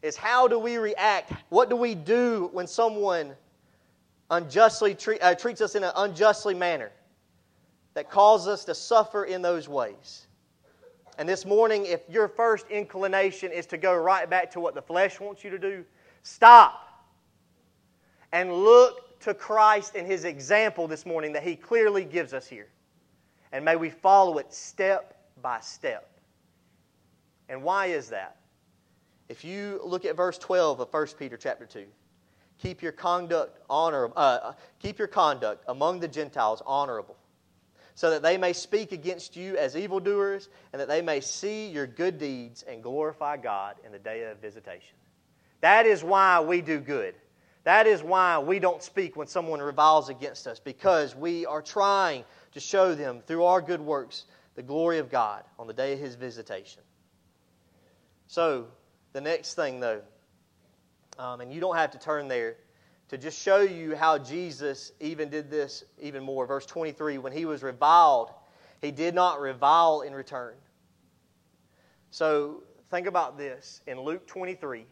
Is 0.00 0.16
how 0.16 0.48
do 0.48 0.58
we 0.58 0.78
react? 0.78 1.34
What 1.50 1.68
do 1.68 1.76
we 1.76 1.94
do 1.94 2.48
when 2.54 2.66
someone 2.66 3.34
unjustly 4.30 4.94
treat, 4.94 5.22
uh, 5.22 5.34
treats 5.34 5.60
us 5.60 5.74
in 5.74 5.84
an 5.84 5.92
unjustly 5.96 6.54
manner 6.54 6.92
that 7.92 8.10
causes 8.10 8.48
us 8.48 8.64
to 8.64 8.74
suffer 8.74 9.24
in 9.24 9.42
those 9.42 9.68
ways? 9.68 10.28
And 11.18 11.28
this 11.28 11.44
morning, 11.44 11.84
if 11.84 12.00
your 12.08 12.26
first 12.26 12.70
inclination 12.70 13.52
is 13.52 13.66
to 13.66 13.76
go 13.76 13.94
right 13.94 14.30
back 14.30 14.50
to 14.52 14.60
what 14.60 14.74
the 14.74 14.80
flesh 14.80 15.20
wants 15.20 15.44
you 15.44 15.50
to 15.50 15.58
do, 15.58 15.84
stop 16.22 17.04
and 18.32 18.50
look 18.50 19.20
to 19.20 19.34
Christ 19.34 19.94
and 19.94 20.06
his 20.06 20.24
example 20.24 20.88
this 20.88 21.04
morning 21.04 21.34
that 21.34 21.42
he 21.42 21.54
clearly 21.54 22.06
gives 22.06 22.32
us 22.32 22.46
here. 22.46 22.68
And 23.52 23.64
may 23.64 23.76
we 23.76 23.90
follow 23.90 24.38
it 24.38 24.52
step 24.52 25.16
by 25.42 25.60
step. 25.60 26.10
And 27.48 27.62
why 27.62 27.86
is 27.86 28.10
that? 28.10 28.36
If 29.28 29.44
you 29.44 29.80
look 29.84 30.04
at 30.04 30.16
verse 30.16 30.38
12 30.38 30.80
of 30.80 30.92
1 30.92 31.06
Peter 31.18 31.36
chapter 31.36 31.66
2, 31.66 31.84
keep 32.58 32.82
your 32.82 32.92
conduct 32.92 33.60
honor, 33.68 34.10
uh, 34.16 34.52
keep 34.78 34.98
your 34.98 35.08
conduct 35.08 35.64
among 35.68 36.00
the 36.00 36.08
Gentiles 36.08 36.62
honorable, 36.64 37.16
so 37.94 38.10
that 38.10 38.22
they 38.22 38.36
may 38.36 38.52
speak 38.52 38.92
against 38.92 39.36
you 39.36 39.56
as 39.56 39.76
evildoers, 39.76 40.48
and 40.72 40.80
that 40.80 40.88
they 40.88 41.02
may 41.02 41.20
see 41.20 41.68
your 41.68 41.86
good 41.86 42.18
deeds 42.18 42.62
and 42.62 42.82
glorify 42.82 43.36
God 43.36 43.76
in 43.84 43.92
the 43.92 43.98
day 43.98 44.24
of 44.24 44.38
visitation. 44.38 44.96
That 45.60 45.86
is 45.86 46.04
why 46.04 46.40
we 46.40 46.60
do 46.60 46.78
good. 46.78 47.14
That 47.64 47.88
is 47.88 48.00
why 48.00 48.38
we 48.38 48.60
don't 48.60 48.82
speak 48.82 49.16
when 49.16 49.26
someone 49.26 49.60
reviles 49.60 50.08
against 50.08 50.46
us, 50.46 50.60
because 50.60 51.16
we 51.16 51.46
are 51.46 51.62
trying 51.62 52.24
to 52.56 52.60
show 52.60 52.94
them 52.94 53.20
through 53.26 53.44
our 53.44 53.60
good 53.60 53.82
works 53.82 54.24
the 54.54 54.62
glory 54.62 54.98
of 54.98 55.10
God 55.10 55.44
on 55.58 55.66
the 55.66 55.74
day 55.74 55.92
of 55.92 55.98
His 55.98 56.14
visitation. 56.14 56.82
So, 58.28 58.68
the 59.12 59.20
next 59.20 59.52
thing, 59.52 59.78
though, 59.78 60.00
um, 61.18 61.42
and 61.42 61.52
you 61.52 61.60
don't 61.60 61.76
have 61.76 61.90
to 61.90 61.98
turn 61.98 62.28
there, 62.28 62.56
to 63.10 63.18
just 63.18 63.38
show 63.38 63.60
you 63.60 63.94
how 63.94 64.16
Jesus 64.16 64.92
even 65.00 65.28
did 65.28 65.50
this 65.50 65.84
even 66.00 66.22
more. 66.22 66.46
Verse 66.46 66.64
23 66.64 67.18
when 67.18 67.30
he 67.30 67.44
was 67.44 67.62
reviled, 67.62 68.30
he 68.80 68.90
did 68.90 69.14
not 69.14 69.38
revile 69.38 70.00
in 70.00 70.14
return. 70.14 70.54
So, 72.10 72.62
think 72.90 73.06
about 73.06 73.36
this. 73.36 73.82
In 73.86 74.00
Luke 74.00 74.26
23, 74.26 74.86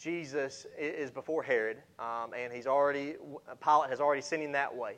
Jesus 0.00 0.66
is 0.76 1.12
before 1.12 1.44
Herod, 1.44 1.76
um, 2.00 2.34
and 2.36 2.52
he's 2.52 2.66
already 2.66 3.14
Pilate 3.62 3.90
has 3.90 4.00
already 4.00 4.22
sent 4.22 4.42
him 4.42 4.50
that 4.50 4.74
way. 4.74 4.96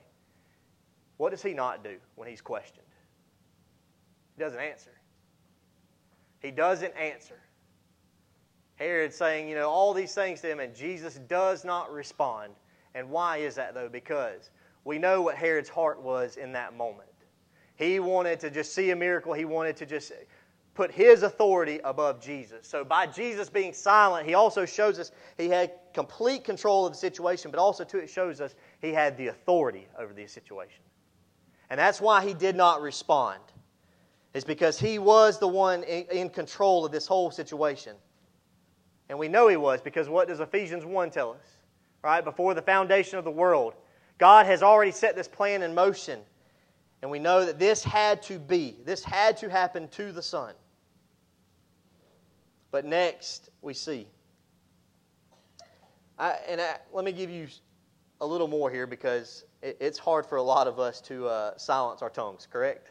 What 1.19 1.31
does 1.31 1.43
he 1.43 1.53
not 1.53 1.85
do 1.85 1.97
when 2.15 2.29
he's 2.29 2.41
questioned? 2.41 2.87
He 4.37 4.43
doesn't 4.43 4.61
answer. 4.61 4.93
He 6.41 6.51
doesn't 6.51 6.97
answer. 6.97 7.39
Herod's 8.77 9.17
saying, 9.17 9.49
you 9.49 9.57
know, 9.57 9.69
all 9.69 9.93
these 9.93 10.15
things 10.15 10.41
to 10.41 10.51
him, 10.51 10.61
and 10.61 10.75
Jesus 10.75 11.19
does 11.29 11.65
not 11.65 11.93
respond. 11.93 12.55
And 12.95 13.11
why 13.11 13.39
is 13.39 13.57
that, 13.57 13.75
though? 13.75 13.89
Because 13.89 14.51
we 14.85 14.99
know 14.99 15.21
what 15.21 15.35
Herod's 15.35 15.69
heart 15.69 16.01
was 16.01 16.37
in 16.37 16.53
that 16.53 16.77
moment. 16.77 17.09
He 17.75 17.99
wanted 17.99 18.39
to 18.41 18.51
just 18.51 18.73
see 18.73 18.91
a 18.91 18.97
miracle. 18.97 19.33
He 19.33 19.45
wanted 19.45 19.77
to 19.79 19.87
just 19.87 20.13
put 20.75 20.93
his 20.93 21.25
authority 21.25 21.81
above 21.83 22.21
Jesus. 22.21 22.69
So 22.69 22.85
by 22.85 23.07
Jesus 23.07 23.51
being 23.51 23.73
silent, 23.73 24.27
he 24.27 24.35
also 24.35 24.65
shows 24.65 25.01
us 25.01 25.11
he 25.37 25.49
had 25.49 25.73
complete 25.93 26.45
control 26.45 26.87
of 26.87 26.93
the 26.93 26.99
situation, 26.99 27.51
but 27.51 27.59
also 27.59 27.83
too 27.83 27.99
it 27.99 28.09
shows 28.09 28.41
us 28.41 28.55
he 28.81 28.93
had 28.93 29.17
the 29.17 29.27
authority 29.29 29.89
over 29.99 30.13
the 30.13 30.29
situation. 30.29 30.83
And 31.71 31.79
that's 31.79 32.01
why 32.01 32.25
he 32.25 32.35
did 32.35 32.57
not 32.57 32.81
respond. 32.81 33.41
Is 34.35 34.45
because 34.45 34.79
he 34.79 34.99
was 34.99 35.39
the 35.39 35.49
one 35.49 35.83
in, 35.83 36.05
in 36.11 36.31
control 36.31 36.85
of 36.85 36.93
this 36.93 37.07
whole 37.07 37.31
situation. 37.31 37.97
And 39.09 39.19
we 39.19 39.29
know 39.29 39.49
he 39.49 39.57
was 39.57 39.81
because 39.81 40.09
what 40.09 40.29
does 40.29 40.41
Ephesians 40.41 40.85
1 40.85 41.11
tell 41.11 41.33
us? 41.33 41.47
Right? 42.03 42.23
Before 42.23 42.55
the 42.55 42.63
foundation 42.63 43.19
of 43.19 43.25
the 43.25 43.31
world, 43.31 43.75
God 44.19 44.47
has 44.47 44.63
already 44.63 44.91
set 44.91 45.17
this 45.17 45.29
plan 45.29 45.63
in 45.63 45.75
motion. 45.75 46.21
And 47.01 47.11
we 47.11 47.19
know 47.19 47.45
that 47.45 47.59
this 47.59 47.83
had 47.83 48.23
to 48.25 48.39
be, 48.39 48.77
this 48.85 49.05
had 49.05 49.37
to 49.39 49.49
happen 49.49 49.89
to 49.89 50.13
the 50.13 50.23
Son. 50.23 50.55
But 52.71 52.85
next, 52.85 53.51
we 53.63 53.73
see. 53.73 54.07
I, 56.19 56.37
and 56.49 56.61
I, 56.61 56.77
let 56.93 57.05
me 57.05 57.13
give 57.13 57.31
you 57.31 57.47
a 58.21 58.27
little 58.27 58.49
more 58.49 58.71
here 58.71 58.87
because 58.87 59.45
it's 59.63 59.99
hard 59.99 60.27
for 60.27 60.37
a 60.37 60.43
lot 60.43 60.67
of 60.67 60.79
us 60.79 61.01
to 61.03 61.27
uh, 61.27 61.57
silence 61.57 62.03
our 62.03 62.11
tongues, 62.11 62.47
correct? 62.51 62.89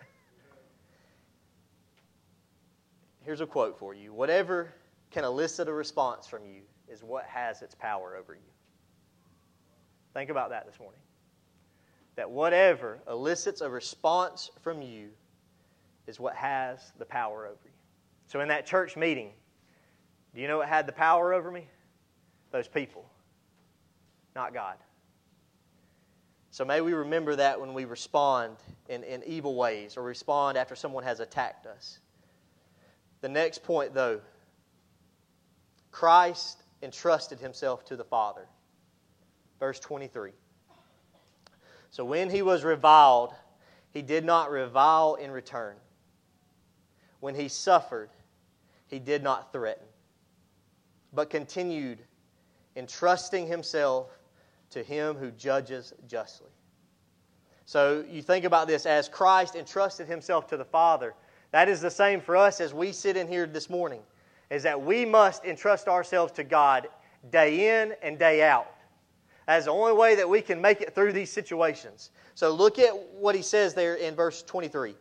Here's 3.24 3.42
a 3.42 3.46
quote 3.46 3.78
for 3.78 3.94
you 3.94 4.14
Whatever 4.14 4.74
can 5.12 5.24
elicit 5.24 5.68
a 5.68 5.74
response 5.74 6.28
from 6.28 6.46
you 6.46 6.62
is 6.88 7.04
what 7.04 7.26
has 7.26 7.62
its 7.62 7.76
power 7.76 8.16
over 8.16 8.34
you. 8.34 8.52
Think 10.14 10.30
about 10.30 10.50
that 10.50 10.66
this 10.66 10.80
morning. 10.80 11.00
That 12.16 12.30
whatever 12.30 13.00
elicits 13.08 13.62
a 13.62 13.70
response 13.70 14.50
from 14.62 14.82
you 14.82 15.10
is 16.08 16.20
what 16.20 16.36
has 16.36 16.92
the 16.98 17.06
power 17.06 17.46
over 17.46 17.60
you. 17.66 17.72
So, 18.28 18.42
in 18.42 18.48
that 18.48 18.66
church 18.66 18.98
meeting, 18.98 19.32
do 20.34 20.42
you 20.42 20.48
know 20.48 20.58
what 20.58 20.70
had 20.70 20.88
the 20.88 20.94
power 20.94 21.34
over 21.34 21.52
me? 21.52 21.68
Those 22.52 22.68
people, 22.68 23.06
not 24.36 24.54
God. 24.54 24.78
So, 26.58 26.66
may 26.66 26.82
we 26.82 26.94
remember 26.94 27.36
that 27.36 27.62
when 27.62 27.76
we 27.76 27.86
respond 27.86 28.56
in, 28.90 29.04
in 29.04 29.22
evil 29.28 29.54
ways 29.54 29.96
or 29.96 30.02
respond 30.02 30.58
after 30.58 30.76
someone 30.76 31.04
has 31.04 31.20
attacked 31.20 31.68
us. 31.68 32.00
The 33.22 33.30
next 33.30 33.62
point, 33.62 33.94
though 33.94 34.22
Christ 35.92 36.64
entrusted 36.82 37.38
himself 37.38 37.86
to 37.86 37.96
the 37.96 38.04
Father. 38.04 38.48
Verse 39.60 39.80
23. 39.80 40.32
So, 41.92 42.04
when 42.04 42.28
he 42.28 42.42
was 42.42 42.64
reviled, 42.64 43.36
he 43.92 44.02
did 44.02 44.26
not 44.26 44.50
revile 44.50 45.14
in 45.14 45.30
return. 45.30 45.76
When 47.20 47.36
he 47.36 47.50
suffered, 47.50 48.10
he 48.88 48.98
did 48.98 49.22
not 49.22 49.54
threaten, 49.54 49.86
but 51.14 51.30
continued 51.30 52.00
entrusting 52.76 53.46
himself 53.46 54.17
to 54.72 54.84
him 54.84 55.16
who 55.16 55.32
judges 55.32 55.94
justly. 56.08 56.50
So 57.66 58.06
you 58.10 58.22
think 58.22 58.46
about 58.46 58.68
this 58.68 58.86
as 58.86 59.10
Christ 59.10 59.56
entrusted 59.56 60.08
himself 60.08 60.48
to 60.48 60.58
the 60.58 60.66
Father. 60.66 61.14
That 61.52 61.68
is 61.70 61.82
the 61.82 61.92
same 61.92 62.22
for 62.22 62.38
us 62.38 62.62
as 62.62 62.74
we 62.74 62.92
sit 62.92 63.18
in 63.18 63.28
here 63.28 63.46
this 63.46 63.70
morning, 63.70 64.02
is 64.50 64.64
that 64.64 64.82
we 64.82 65.06
must 65.06 65.44
entrust 65.44 65.88
ourselves 65.88 66.32
to 66.34 66.44
God 66.44 66.88
day 67.30 67.82
in 67.82 67.94
and 68.02 68.18
day 68.18 68.44
out. 68.44 68.74
That's 69.48 69.66
the 69.66 69.72
only 69.72 69.94
way 69.94 70.16
that 70.16 70.28
we 70.28 70.42
can 70.42 70.62
make 70.62 70.82
it 70.82 70.94
through 70.94 71.14
these 71.14 71.32
situations. 71.32 72.12
So 72.36 72.54
look 72.54 72.80
at 72.80 72.92
what 73.14 73.34
he 73.34 73.42
says 73.42 73.74
there 73.74 73.96
in 73.96 74.16
verse 74.16 74.44
23. 74.44 74.96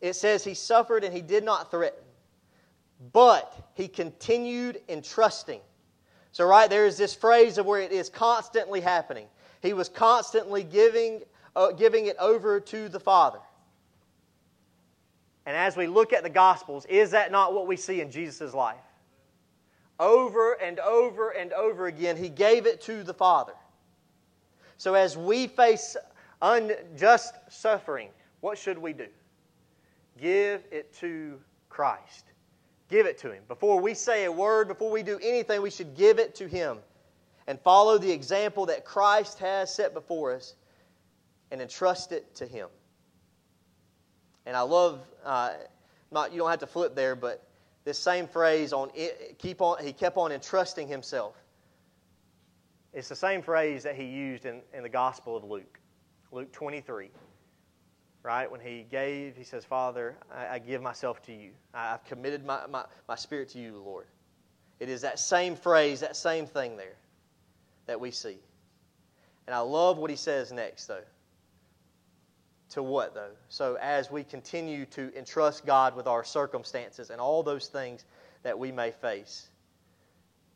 It 0.00 0.14
says, 0.14 0.44
He 0.44 0.54
suffered 0.54 1.04
and 1.04 1.14
he 1.14 1.22
did 1.22 1.44
not 1.44 1.70
threaten. 1.70 2.02
But 3.12 3.70
he 3.74 3.88
continued 3.88 4.80
entrusting. 4.88 5.60
So, 6.34 6.44
right 6.46 6.68
there 6.68 6.84
is 6.84 6.96
this 6.96 7.14
phrase 7.14 7.58
of 7.58 7.66
where 7.66 7.80
it 7.80 7.92
is 7.92 8.08
constantly 8.08 8.80
happening. 8.80 9.28
He 9.62 9.72
was 9.72 9.88
constantly 9.88 10.64
giving, 10.64 11.22
uh, 11.54 11.70
giving 11.70 12.06
it 12.06 12.16
over 12.18 12.58
to 12.58 12.88
the 12.88 12.98
Father. 12.98 13.38
And 15.46 15.56
as 15.56 15.76
we 15.76 15.86
look 15.86 16.12
at 16.12 16.24
the 16.24 16.30
Gospels, 16.30 16.86
is 16.86 17.12
that 17.12 17.30
not 17.30 17.54
what 17.54 17.68
we 17.68 17.76
see 17.76 18.00
in 18.00 18.10
Jesus' 18.10 18.52
life? 18.52 18.82
Over 20.00 20.54
and 20.54 20.80
over 20.80 21.30
and 21.30 21.52
over 21.52 21.86
again, 21.86 22.16
he 22.16 22.30
gave 22.30 22.66
it 22.66 22.80
to 22.80 23.04
the 23.04 23.14
Father. 23.14 23.54
So, 24.76 24.94
as 24.94 25.16
we 25.16 25.46
face 25.46 25.96
unjust 26.42 27.36
suffering, 27.48 28.08
what 28.40 28.58
should 28.58 28.78
we 28.78 28.92
do? 28.92 29.06
Give 30.20 30.64
it 30.72 30.92
to 30.94 31.38
Christ. 31.68 32.24
Give 32.88 33.06
it 33.06 33.18
to 33.18 33.32
Him. 33.32 33.42
Before 33.48 33.80
we 33.80 33.94
say 33.94 34.24
a 34.24 34.32
word, 34.32 34.68
before 34.68 34.90
we 34.90 35.02
do 35.02 35.18
anything, 35.22 35.62
we 35.62 35.70
should 35.70 35.96
give 35.96 36.18
it 36.18 36.36
to 36.36 36.46
Him 36.48 36.78
and 37.46 37.60
follow 37.60 37.98
the 37.98 38.10
example 38.10 38.66
that 38.66 38.84
Christ 38.84 39.38
has 39.38 39.74
set 39.74 39.94
before 39.94 40.34
us 40.34 40.54
and 41.50 41.60
entrust 41.60 42.12
it 42.12 42.34
to 42.36 42.46
Him. 42.46 42.68
And 44.46 44.56
I 44.56 44.60
love, 44.62 45.00
uh, 45.24 45.52
not 46.10 46.32
you 46.32 46.38
don't 46.38 46.50
have 46.50 46.60
to 46.60 46.66
flip 46.66 46.94
there, 46.94 47.16
but 47.16 47.42
this 47.84 47.98
same 47.98 48.26
phrase 48.26 48.72
on 48.72 48.90
keep 49.38 49.60
on. 49.60 49.82
He 49.84 49.92
kept 49.92 50.16
on 50.16 50.32
entrusting 50.32 50.88
himself. 50.88 51.34
It's 52.92 53.08
the 53.08 53.16
same 53.16 53.42
phrase 53.42 53.82
that 53.82 53.96
he 53.96 54.04
used 54.04 54.46
in, 54.46 54.62
in 54.72 54.82
the 54.82 54.88
Gospel 54.88 55.36
of 55.36 55.44
Luke, 55.44 55.80
Luke 56.30 56.52
23 56.52 57.10
right? 58.24 58.50
When 58.50 58.60
he 58.60 58.86
gave, 58.90 59.36
he 59.36 59.44
says, 59.44 59.64
Father, 59.64 60.16
I, 60.34 60.54
I 60.54 60.58
give 60.58 60.82
myself 60.82 61.22
to 61.26 61.32
you. 61.32 61.50
I, 61.72 61.90
have 61.90 62.04
committed 62.04 62.44
my, 62.44 62.66
my, 62.66 62.84
my 63.06 63.14
spirit 63.14 63.50
to 63.50 63.58
you, 63.60 63.76
Lord. 63.76 64.06
It 64.80 64.88
is 64.88 65.02
that 65.02 65.20
same 65.20 65.54
phrase, 65.54 66.00
that 66.00 66.16
same 66.16 66.46
thing 66.46 66.76
there 66.76 66.96
that 67.86 68.00
we 68.00 68.10
see. 68.10 68.38
And 69.46 69.54
I 69.54 69.60
love 69.60 69.98
what 69.98 70.10
he 70.10 70.16
says 70.16 70.50
next, 70.50 70.86
though. 70.86 71.04
To 72.70 72.82
what, 72.82 73.14
though? 73.14 73.30
So, 73.50 73.76
as 73.80 74.10
we 74.10 74.24
continue 74.24 74.86
to 74.86 75.16
entrust 75.16 75.66
God 75.66 75.94
with 75.94 76.06
our 76.06 76.24
circumstances 76.24 77.10
and 77.10 77.20
all 77.20 77.42
those 77.42 77.68
things 77.68 78.04
that 78.42 78.58
we 78.58 78.72
may 78.72 78.90
face, 78.90 79.48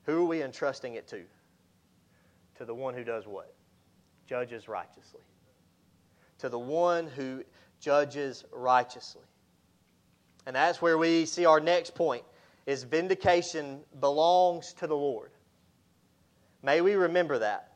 who 0.05 0.23
are 0.23 0.27
we 0.27 0.43
entrusting 0.43 0.95
it 0.95 1.07
to? 1.09 1.21
To 2.57 2.65
the 2.65 2.75
one 2.75 2.95
who 2.95 3.05
does 3.05 3.27
what? 3.27 3.55
Judges 4.27 4.69
righteously. 4.69 5.21
To 6.39 6.49
the 6.49 6.59
one 6.59 7.07
who 7.07 7.43
judges 7.81 8.45
righteously. 8.53 9.23
And 10.47 10.57
that's 10.57 10.81
where 10.81 10.97
we 10.97 11.27
see 11.27 11.45
our 11.45 11.61
next 11.61 11.95
point 11.95 12.25
is 12.67 12.83
vindication 12.83 13.81
belongs 14.01 14.73
to 14.75 14.87
the 14.87 14.97
Lord. 14.97 15.31
May 16.63 16.81
we 16.81 16.95
remember 16.95 17.39
that 17.39 17.73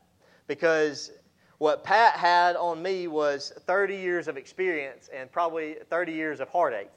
because 0.47 1.11
what 1.57 1.83
Pat 1.83 2.13
had 2.15 2.55
on 2.55 2.81
me 2.81 3.07
was 3.07 3.53
30 3.65 3.95
years 3.95 4.27
of 4.27 4.37
experience 4.37 5.09
and 5.13 5.31
probably 5.31 5.77
30 5.89 6.11
years 6.11 6.39
of 6.39 6.49
heartache. 6.49 6.91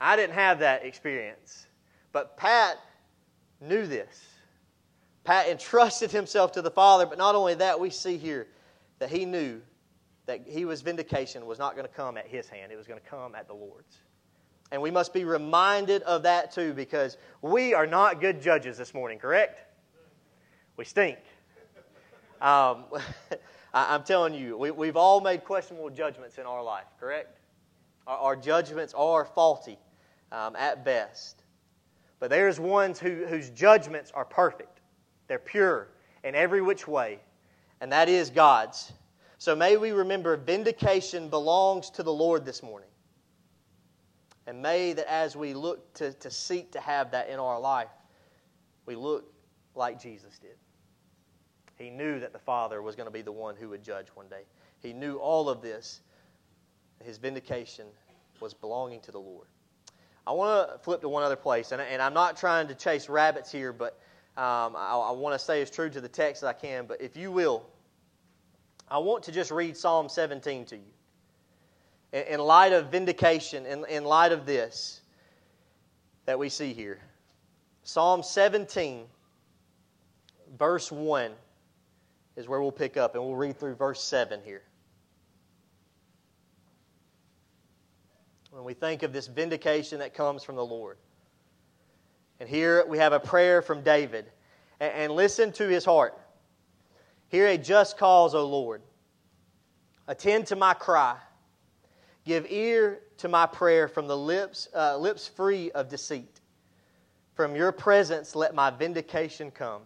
I 0.00 0.16
didn't 0.16 0.34
have 0.34 0.60
that 0.60 0.84
experience, 0.84 1.66
but 2.12 2.36
Pat 2.36 2.78
knew 3.60 3.86
this. 3.86 4.22
Pat 5.24 5.48
entrusted 5.48 6.10
himself 6.10 6.52
to 6.52 6.62
the 6.62 6.70
Father, 6.70 7.06
but 7.06 7.18
not 7.18 7.34
only 7.34 7.54
that, 7.54 7.80
we 7.80 7.90
see 7.90 8.16
here 8.16 8.46
that 8.98 9.10
he 9.10 9.24
knew 9.24 9.60
that 10.26 10.46
he 10.46 10.64
was 10.64 10.82
vindication 10.82 11.44
was 11.46 11.58
not 11.58 11.74
going 11.76 11.86
to 11.86 11.92
come 11.92 12.16
at 12.16 12.26
his 12.26 12.48
hand, 12.48 12.72
it 12.72 12.76
was 12.76 12.86
going 12.86 13.00
to 13.00 13.06
come 13.06 13.34
at 13.34 13.46
the 13.46 13.54
Lord's. 13.54 13.98
And 14.72 14.80
we 14.80 14.90
must 14.90 15.12
be 15.12 15.24
reminded 15.24 16.02
of 16.02 16.22
that 16.22 16.50
too 16.52 16.72
because 16.72 17.18
we 17.42 17.74
are 17.74 17.86
not 17.86 18.20
good 18.20 18.40
judges 18.40 18.78
this 18.78 18.94
morning, 18.94 19.18
correct? 19.18 19.60
We 20.76 20.84
stink. 20.84 21.18
Um, 22.40 22.84
I, 23.74 23.94
am 23.94 24.02
telling 24.04 24.34
you, 24.34 24.56
we, 24.56 24.86
have 24.86 24.96
all 24.96 25.20
made 25.20 25.44
questionable 25.44 25.90
judgments 25.90 26.38
in 26.38 26.46
our 26.46 26.62
life, 26.62 26.86
correct? 26.98 27.38
Our, 28.06 28.18
our 28.18 28.36
judgments 28.36 28.94
are 28.94 29.24
faulty 29.24 29.78
um, 30.32 30.56
at 30.56 30.84
best. 30.84 31.42
But 32.18 32.30
there's 32.30 32.58
ones 32.58 32.98
who, 32.98 33.26
whose 33.26 33.50
judgments 33.50 34.10
are 34.14 34.24
perfect, 34.24 34.80
they're 35.28 35.38
pure 35.38 35.88
in 36.22 36.34
every 36.34 36.62
which 36.62 36.88
way, 36.88 37.18
and 37.80 37.92
that 37.92 38.08
is 38.08 38.30
God's. 38.30 38.92
So 39.38 39.54
may 39.54 39.76
we 39.76 39.92
remember 39.92 40.36
vindication 40.36 41.28
belongs 41.28 41.90
to 41.90 42.02
the 42.02 42.12
Lord 42.12 42.44
this 42.44 42.62
morning. 42.62 42.88
And 44.46 44.60
may 44.60 44.92
that 44.92 45.10
as 45.10 45.36
we 45.36 45.54
look 45.54 45.94
to, 45.94 46.12
to 46.12 46.30
seek 46.30 46.72
to 46.72 46.80
have 46.80 47.10
that 47.12 47.28
in 47.28 47.38
our 47.38 47.58
life, 47.58 47.88
we 48.86 48.94
look 48.94 49.32
like 49.74 50.00
Jesus 50.00 50.38
did. 50.38 50.56
He 51.76 51.90
knew 51.90 52.20
that 52.20 52.32
the 52.32 52.38
Father 52.38 52.82
was 52.82 52.94
going 52.94 53.06
to 53.06 53.12
be 53.12 53.22
the 53.22 53.32
one 53.32 53.56
who 53.56 53.70
would 53.70 53.82
judge 53.82 54.08
one 54.14 54.28
day. 54.28 54.42
He 54.80 54.92
knew 54.92 55.16
all 55.16 55.48
of 55.48 55.60
this. 55.60 56.00
His 57.02 57.18
vindication 57.18 57.86
was 58.40 58.54
belonging 58.54 59.00
to 59.00 59.12
the 59.12 59.18
Lord. 59.18 59.46
I 60.26 60.32
want 60.32 60.70
to 60.70 60.78
flip 60.78 61.00
to 61.02 61.08
one 61.08 61.22
other 61.22 61.36
place, 61.36 61.72
and, 61.72 61.82
and 61.82 62.00
I'm 62.00 62.14
not 62.14 62.36
trying 62.36 62.68
to 62.68 62.74
chase 62.74 63.08
rabbits 63.08 63.50
here, 63.50 63.72
but 63.72 63.98
um, 64.36 64.74
I, 64.76 65.08
I 65.08 65.10
want 65.12 65.34
to 65.34 65.38
stay 65.38 65.60
as 65.60 65.70
true 65.70 65.90
to 65.90 66.00
the 66.00 66.08
text 66.08 66.42
as 66.42 66.48
I 66.48 66.52
can. 66.52 66.86
But 66.86 67.00
if 67.00 67.16
you 67.16 67.30
will, 67.30 67.66
I 68.88 68.98
want 68.98 69.24
to 69.24 69.32
just 69.32 69.50
read 69.50 69.76
Psalm 69.76 70.08
17 70.08 70.66
to 70.66 70.76
you. 70.76 70.82
In 72.12 72.38
light 72.38 72.72
of 72.72 72.90
vindication, 72.90 73.66
in, 73.66 73.84
in 73.86 74.04
light 74.04 74.32
of 74.32 74.46
this 74.46 75.00
that 76.26 76.38
we 76.38 76.48
see 76.48 76.72
here. 76.72 77.00
Psalm 77.82 78.22
17, 78.22 79.04
verse 80.58 80.92
1 80.92 81.32
is 82.36 82.48
where 82.48 82.60
we'll 82.60 82.72
pick 82.72 82.96
up, 82.96 83.14
and 83.14 83.24
we'll 83.24 83.36
read 83.36 83.58
through 83.58 83.74
verse 83.74 84.02
7 84.02 84.40
here. 84.44 84.62
When 88.50 88.64
we 88.64 88.74
think 88.74 89.02
of 89.02 89.12
this 89.12 89.26
vindication 89.26 89.98
that 89.98 90.14
comes 90.14 90.44
from 90.44 90.56
the 90.56 90.64
Lord. 90.64 90.96
And 92.40 92.48
here 92.48 92.84
we 92.86 92.98
have 92.98 93.12
a 93.12 93.20
prayer 93.20 93.62
from 93.62 93.82
David. 93.82 94.26
And, 94.78 94.92
and 94.92 95.12
listen 95.12 95.52
to 95.52 95.68
his 95.68 95.84
heart. 95.84 96.16
Hear 97.34 97.48
a 97.48 97.58
just 97.58 97.98
cause, 97.98 98.32
O 98.32 98.46
Lord. 98.46 98.80
Attend 100.06 100.46
to 100.46 100.54
my 100.54 100.72
cry. 100.72 101.16
Give 102.24 102.46
ear 102.48 103.00
to 103.16 103.26
my 103.26 103.44
prayer 103.44 103.88
from 103.88 104.06
the 104.06 104.16
lips, 104.16 104.68
uh, 104.72 104.96
lips 104.98 105.26
free 105.26 105.72
of 105.72 105.88
deceit. 105.88 106.40
From 107.34 107.56
your 107.56 107.72
presence, 107.72 108.36
let 108.36 108.54
my 108.54 108.70
vindication 108.70 109.50
come. 109.50 109.82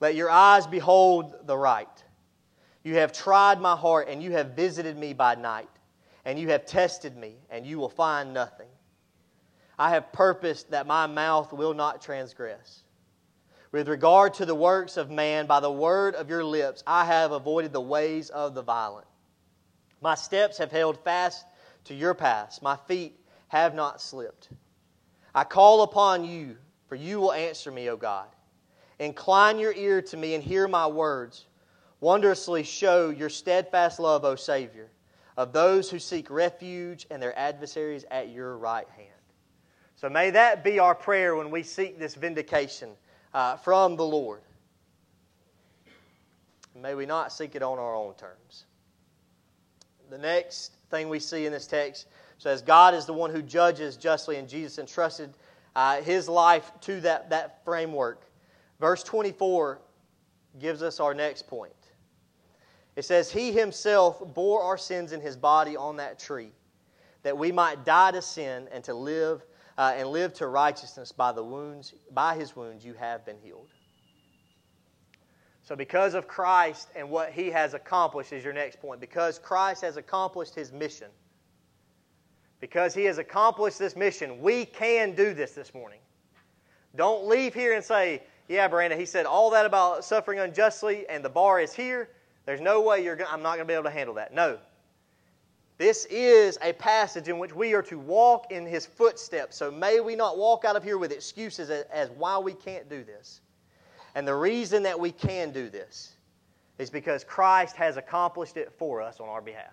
Let 0.00 0.14
your 0.14 0.30
eyes 0.30 0.66
behold 0.66 1.34
the 1.44 1.54
right. 1.54 2.02
You 2.82 2.94
have 2.94 3.12
tried 3.12 3.60
my 3.60 3.76
heart, 3.76 4.08
and 4.08 4.22
you 4.22 4.32
have 4.32 4.52
visited 4.52 4.96
me 4.96 5.12
by 5.12 5.34
night, 5.34 5.68
and 6.24 6.38
you 6.38 6.48
have 6.48 6.64
tested 6.64 7.14
me, 7.14 7.34
and 7.50 7.66
you 7.66 7.78
will 7.78 7.90
find 7.90 8.32
nothing. 8.32 8.70
I 9.78 9.90
have 9.90 10.14
purposed 10.14 10.70
that 10.70 10.86
my 10.86 11.06
mouth 11.06 11.52
will 11.52 11.74
not 11.74 12.00
transgress. 12.00 12.84
With 13.70 13.88
regard 13.88 14.34
to 14.34 14.46
the 14.46 14.54
works 14.54 14.96
of 14.96 15.10
man, 15.10 15.46
by 15.46 15.60
the 15.60 15.70
word 15.70 16.14
of 16.14 16.30
your 16.30 16.44
lips, 16.44 16.82
I 16.86 17.04
have 17.04 17.32
avoided 17.32 17.72
the 17.72 17.80
ways 17.80 18.30
of 18.30 18.54
the 18.54 18.62
violent. 18.62 19.06
My 20.00 20.14
steps 20.14 20.56
have 20.58 20.72
held 20.72 20.98
fast 21.04 21.44
to 21.84 21.94
your 21.94 22.14
paths, 22.14 22.62
my 22.62 22.76
feet 22.76 23.18
have 23.48 23.74
not 23.74 24.00
slipped. 24.00 24.48
I 25.34 25.44
call 25.44 25.82
upon 25.82 26.24
you, 26.24 26.56
for 26.86 26.94
you 26.94 27.20
will 27.20 27.32
answer 27.32 27.70
me, 27.70 27.90
O 27.90 27.96
God. 27.96 28.28
Incline 28.98 29.58
your 29.58 29.72
ear 29.74 30.00
to 30.02 30.16
me 30.16 30.34
and 30.34 30.42
hear 30.42 30.66
my 30.66 30.86
words. 30.86 31.46
Wondrously 32.00 32.62
show 32.62 33.10
your 33.10 33.28
steadfast 33.28 34.00
love, 34.00 34.24
O 34.24 34.34
Savior, 34.34 34.90
of 35.36 35.52
those 35.52 35.90
who 35.90 35.98
seek 35.98 36.30
refuge 36.30 37.06
and 37.10 37.22
their 37.22 37.38
adversaries 37.38 38.04
at 38.10 38.30
your 38.30 38.56
right 38.56 38.88
hand. 38.96 39.08
So 39.96 40.08
may 40.08 40.30
that 40.30 40.64
be 40.64 40.78
our 40.78 40.94
prayer 40.94 41.36
when 41.36 41.50
we 41.50 41.62
seek 41.62 41.98
this 41.98 42.14
vindication 42.14 42.90
uh, 43.34 43.56
from 43.56 43.96
the 43.96 44.04
Lord. 44.04 44.40
May 46.74 46.94
we 46.94 47.06
not 47.06 47.32
seek 47.32 47.54
it 47.54 47.62
on 47.62 47.78
our 47.78 47.94
own 47.94 48.14
terms. 48.14 48.64
The 50.10 50.18
next 50.18 50.76
thing 50.90 51.08
we 51.08 51.18
see 51.18 51.44
in 51.44 51.52
this 51.52 51.66
text 51.66 52.06
says 52.38 52.62
God 52.62 52.94
is 52.94 53.04
the 53.04 53.12
one 53.12 53.30
who 53.30 53.42
judges 53.42 53.96
justly, 53.96 54.36
and 54.36 54.48
Jesus 54.48 54.78
entrusted 54.78 55.34
uh, 55.74 56.00
his 56.02 56.28
life 56.28 56.72
to 56.82 57.00
that, 57.00 57.30
that 57.30 57.64
framework. 57.64 58.22
Verse 58.80 59.02
24 59.02 59.80
gives 60.58 60.82
us 60.82 61.00
our 61.00 61.14
next 61.14 61.46
point. 61.46 61.72
It 62.96 63.04
says, 63.04 63.30
He 63.30 63.52
himself 63.52 64.22
bore 64.34 64.62
our 64.62 64.78
sins 64.78 65.12
in 65.12 65.20
his 65.20 65.36
body 65.36 65.76
on 65.76 65.96
that 65.96 66.18
tree, 66.18 66.50
that 67.22 67.36
we 67.36 67.52
might 67.52 67.84
die 67.84 68.12
to 68.12 68.22
sin 68.22 68.68
and 68.72 68.82
to 68.84 68.94
live 68.94 69.44
uh, 69.78 69.94
and 69.96 70.08
live 70.08 70.34
to 70.34 70.48
righteousness 70.48 71.12
by 71.12 71.30
the 71.32 71.42
wounds 71.42 71.94
by 72.12 72.34
his 72.34 72.54
wounds 72.56 72.84
you 72.84 72.94
have 72.94 73.24
been 73.24 73.38
healed. 73.42 73.68
So, 75.62 75.76
because 75.76 76.14
of 76.14 76.26
Christ 76.26 76.88
and 76.96 77.08
what 77.10 77.30
he 77.30 77.50
has 77.50 77.74
accomplished, 77.74 78.32
is 78.32 78.42
your 78.42 78.52
next 78.52 78.80
point. 78.80 79.00
Because 79.00 79.38
Christ 79.38 79.82
has 79.82 79.96
accomplished 79.96 80.54
his 80.54 80.72
mission, 80.72 81.08
because 82.60 82.94
he 82.94 83.04
has 83.04 83.18
accomplished 83.18 83.78
this 83.78 83.94
mission, 83.94 84.40
we 84.40 84.64
can 84.64 85.14
do 85.14 85.32
this 85.32 85.52
this 85.52 85.72
morning. 85.72 86.00
Don't 86.96 87.28
leave 87.28 87.54
here 87.54 87.74
and 87.74 87.84
say, 87.84 88.22
Yeah, 88.48 88.66
Brandon, 88.66 88.98
he 88.98 89.06
said 89.06 89.26
all 89.26 89.50
that 89.50 89.64
about 89.64 90.04
suffering 90.04 90.40
unjustly, 90.40 91.06
and 91.08 91.24
the 91.24 91.28
bar 91.28 91.60
is 91.60 91.72
here. 91.72 92.08
There's 92.46 92.62
no 92.62 92.80
way 92.80 93.04
you're 93.04 93.18
I'm 93.28 93.42
not 93.42 93.56
going 93.56 93.66
to 93.66 93.66
be 93.66 93.74
able 93.74 93.84
to 93.84 93.90
handle 93.90 94.14
that. 94.14 94.34
No. 94.34 94.58
This 95.78 96.06
is 96.06 96.58
a 96.60 96.72
passage 96.72 97.28
in 97.28 97.38
which 97.38 97.54
we 97.54 97.72
are 97.72 97.82
to 97.82 98.00
walk 98.00 98.50
in 98.50 98.66
his 98.66 98.84
footsteps. 98.84 99.56
So 99.56 99.70
may 99.70 100.00
we 100.00 100.16
not 100.16 100.36
walk 100.36 100.64
out 100.64 100.74
of 100.74 100.82
here 100.82 100.98
with 100.98 101.12
excuses 101.12 101.70
as, 101.70 101.84
as 101.92 102.10
why 102.10 102.36
we 102.36 102.52
can't 102.52 102.90
do 102.90 103.04
this. 103.04 103.40
And 104.16 104.26
the 104.26 104.34
reason 104.34 104.82
that 104.82 104.98
we 104.98 105.12
can 105.12 105.52
do 105.52 105.70
this 105.70 106.14
is 106.78 106.90
because 106.90 107.22
Christ 107.22 107.76
has 107.76 107.96
accomplished 107.96 108.56
it 108.56 108.72
for 108.76 109.00
us 109.00 109.20
on 109.20 109.28
our 109.28 109.40
behalf. 109.40 109.72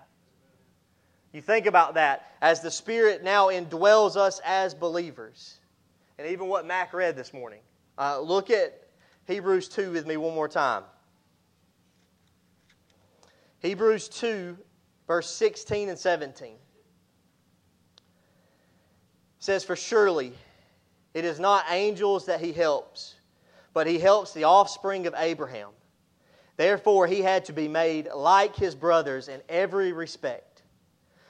You 1.34 1.42
think 1.42 1.66
about 1.66 1.96
that 1.96 2.36
as 2.42 2.62
the 2.62 2.72
Spirit 2.72 3.24
now 3.24 3.48
indwells 3.48 4.16
us 4.16 4.40
as 4.46 4.76
believers. 4.76 5.58
And 6.20 6.28
even 6.28 6.48
what 6.48 6.68
Mac 6.68 6.94
read 6.94 7.16
this 7.16 7.34
morning. 7.34 7.60
Uh, 7.98 8.20
look 8.20 8.52
at 8.52 8.88
Hebrews 9.28 9.68
2 9.70 9.92
with 9.92 10.06
me 10.06 10.18
one 10.18 10.36
more 10.36 10.48
time. 10.48 10.84
Hebrews 13.60 14.08
2, 14.10 14.56
verse 15.08 15.30
16 15.30 15.90
and 15.90 15.98
17 16.00 16.56
says, 19.40 19.64
For 19.64 19.76
surely 19.76 20.34
it 21.14 21.26
is 21.26 21.40
not 21.40 21.66
angels 21.70 22.26
that 22.26 22.40
he 22.40 22.52
helps 22.52 23.16
but 23.76 23.86
he 23.86 24.00
helps 24.00 24.32
the 24.32 24.46
offspring 24.46 25.06
of 25.06 25.14
Abraham. 25.18 25.70
Therefore, 26.56 27.08
he 27.08 27.22
had 27.22 27.44
to 27.46 27.54
be 27.54 27.68
made 27.68 28.08
like 28.16 28.56
his 28.56 28.74
brothers 28.74 29.28
in 29.28 29.42
every 29.50 29.92
respect, 29.92 30.64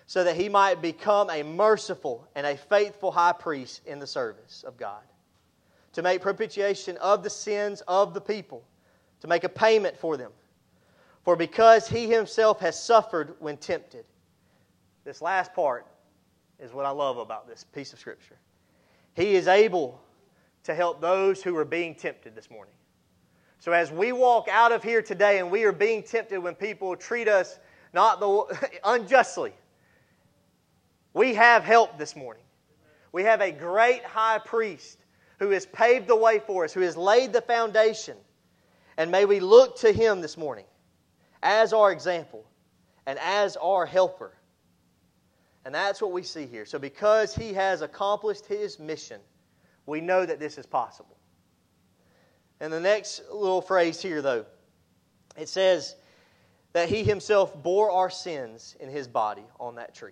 so 0.05 0.23
that 0.23 0.35
he 0.35 0.47
might 0.47 0.79
become 0.79 1.31
a 1.31 1.41
merciful 1.41 2.27
and 2.35 2.45
a 2.45 2.55
faithful 2.55 3.11
high 3.11 3.33
priest 3.33 3.81
in 3.87 3.97
the 3.97 4.05
service 4.05 4.63
of 4.63 4.77
God, 4.77 5.01
to 5.93 6.03
make 6.03 6.21
propitiation 6.21 6.97
of 6.97 7.23
the 7.23 7.31
sins 7.31 7.81
of 7.87 8.13
the 8.13 8.21
people, 8.21 8.63
to 9.21 9.27
make 9.27 9.43
a 9.43 9.49
payment 9.49 9.97
for 9.97 10.15
them. 10.15 10.31
For 11.25 11.35
because 11.35 11.87
he 11.87 12.07
himself 12.07 12.59
has 12.59 12.81
suffered 12.81 13.33
when 13.39 13.57
tempted, 13.57 14.05
this 15.03 15.23
last 15.23 15.55
part 15.55 15.87
is 16.59 16.71
what 16.71 16.85
I 16.85 16.91
love 16.91 17.17
about 17.17 17.47
this 17.47 17.63
piece 17.63 17.93
of 17.93 17.99
Scripture. 17.99 18.37
He 19.15 19.33
is 19.33 19.47
able 19.47 19.99
to 20.65 20.75
help 20.75 21.01
those 21.01 21.41
who 21.41 21.57
are 21.57 21.65
being 21.65 21.95
tempted 21.95 22.35
this 22.35 22.51
morning. 22.51 22.75
So 23.57 23.71
as 23.71 23.91
we 23.91 24.11
walk 24.11 24.47
out 24.51 24.71
of 24.71 24.83
here 24.83 25.01
today 25.01 25.39
and 25.39 25.49
we 25.49 25.63
are 25.63 25.71
being 25.71 26.03
tempted 26.03 26.39
when 26.39 26.53
people 26.53 26.95
treat 26.95 27.27
us 27.27 27.57
not 27.91 28.19
the, 28.19 28.69
unjustly, 28.83 29.53
we 31.15 31.33
have 31.33 31.63
help 31.63 31.97
this 31.97 32.15
morning. 32.15 32.43
We 33.11 33.23
have 33.23 33.41
a 33.41 33.51
great 33.51 34.03
high 34.03 34.37
priest 34.45 34.99
who 35.39 35.49
has 35.49 35.65
paved 35.65 36.07
the 36.07 36.15
way 36.15 36.37
for 36.37 36.65
us, 36.65 36.73
who 36.73 36.81
has 36.81 36.95
laid 36.95 37.33
the 37.33 37.41
foundation. 37.41 38.15
And 38.97 39.09
may 39.09 39.25
we 39.25 39.39
look 39.39 39.79
to 39.79 39.91
him 39.91 40.21
this 40.21 40.37
morning 40.37 40.65
as 41.45 41.73
our 41.73 41.91
example 41.91 42.43
and 43.05 43.19
as 43.19 43.55
our 43.57 43.85
helper. 43.85 44.33
And 45.63 45.73
that's 45.73 46.01
what 46.01 46.11
we 46.11 46.23
see 46.23 46.45
here. 46.45 46.65
So, 46.65 46.77
because 46.79 47.33
he 47.35 47.53
has 47.53 47.81
accomplished 47.81 48.45
his 48.45 48.79
mission, 48.79 49.21
we 49.85 50.01
know 50.01 50.25
that 50.25 50.39
this 50.39 50.57
is 50.57 50.65
possible. 50.65 51.17
And 52.59 52.73
the 52.73 52.79
next 52.79 53.21
little 53.31 53.61
phrase 53.61 54.01
here, 54.01 54.21
though, 54.21 54.45
it 55.37 55.47
says 55.47 55.95
that 56.73 56.89
he 56.89 57.03
himself 57.03 57.61
bore 57.61 57.91
our 57.91 58.09
sins 58.09 58.75
in 58.79 58.89
his 58.89 59.07
body 59.07 59.45
on 59.59 59.75
that 59.75 59.93
tree. 59.93 60.11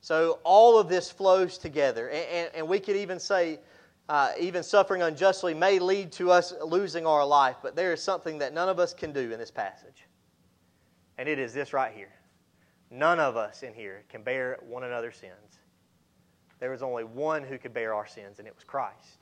So 0.00 0.40
all 0.42 0.78
of 0.78 0.88
this 0.88 1.10
flows 1.10 1.56
together. 1.56 2.08
And, 2.08 2.26
and, 2.30 2.50
and 2.54 2.68
we 2.68 2.80
could 2.80 2.96
even 2.96 3.20
say, 3.20 3.60
uh, 4.08 4.32
even 4.38 4.62
suffering 4.62 5.02
unjustly 5.02 5.54
may 5.54 5.78
lead 5.78 6.12
to 6.12 6.30
us 6.30 6.52
losing 6.64 7.06
our 7.06 7.24
life, 7.24 7.56
but 7.62 7.76
there 7.76 7.92
is 7.92 8.02
something 8.02 8.38
that 8.38 8.52
none 8.52 8.68
of 8.68 8.78
us 8.78 8.92
can 8.92 9.12
do 9.12 9.32
in 9.32 9.38
this 9.38 9.50
passage. 9.50 10.06
And 11.18 11.28
it 11.28 11.38
is 11.38 11.54
this 11.54 11.72
right 11.72 11.92
here. 11.94 12.12
None 12.90 13.20
of 13.20 13.36
us 13.36 13.62
in 13.62 13.72
here 13.74 14.04
can 14.08 14.22
bear 14.22 14.58
one 14.66 14.84
another's 14.84 15.16
sins 15.16 15.58
there 16.62 16.70
was 16.70 16.84
only 16.84 17.02
one 17.02 17.42
who 17.42 17.58
could 17.58 17.74
bear 17.74 17.92
our 17.92 18.06
sins, 18.06 18.38
and 18.38 18.46
it 18.46 18.54
was 18.54 18.62
Christ. 18.62 19.18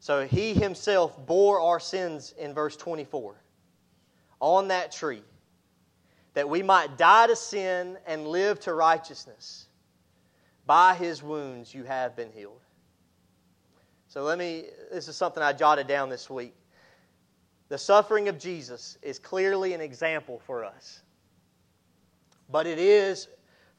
So 0.00 0.26
he 0.26 0.52
himself 0.52 1.24
bore 1.26 1.60
our 1.60 1.78
sins 1.78 2.34
in 2.36 2.52
verse 2.52 2.76
24 2.76 3.36
on 4.40 4.66
that 4.66 4.90
tree, 4.90 5.22
that 6.32 6.48
we 6.48 6.60
might 6.60 6.98
die 6.98 7.28
to 7.28 7.36
sin 7.36 7.98
and 8.04 8.26
live 8.26 8.58
to 8.60 8.74
righteousness. 8.74 9.68
By 10.66 10.96
his 10.96 11.22
wounds 11.22 11.72
you 11.72 11.84
have 11.84 12.16
been 12.16 12.32
healed. 12.32 12.63
So 14.14 14.22
let 14.22 14.38
me, 14.38 14.66
this 14.92 15.08
is 15.08 15.16
something 15.16 15.42
I 15.42 15.52
jotted 15.52 15.88
down 15.88 16.08
this 16.08 16.30
week. 16.30 16.54
The 17.68 17.76
suffering 17.76 18.28
of 18.28 18.38
Jesus 18.38 18.96
is 19.02 19.18
clearly 19.18 19.72
an 19.72 19.80
example 19.80 20.40
for 20.46 20.64
us, 20.64 21.02
but 22.48 22.64
it 22.64 22.78
is 22.78 23.26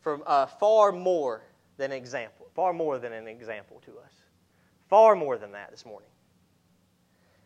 from 0.02 0.24
uh, 0.28 0.48
far 0.48 0.92
more 0.92 1.42
than 1.78 1.94
an 1.94 1.98
example. 1.98 2.48
Far 2.54 2.74
more 2.74 3.00
than 3.00 3.14
an 3.14 3.30
example 3.30 3.82
to 3.86 3.92
us. 3.92 4.12
Far 4.90 5.16
more 5.16 5.38
than 5.38 5.54
that 5.54 5.72
this 5.72 5.86
morning. 5.86 6.10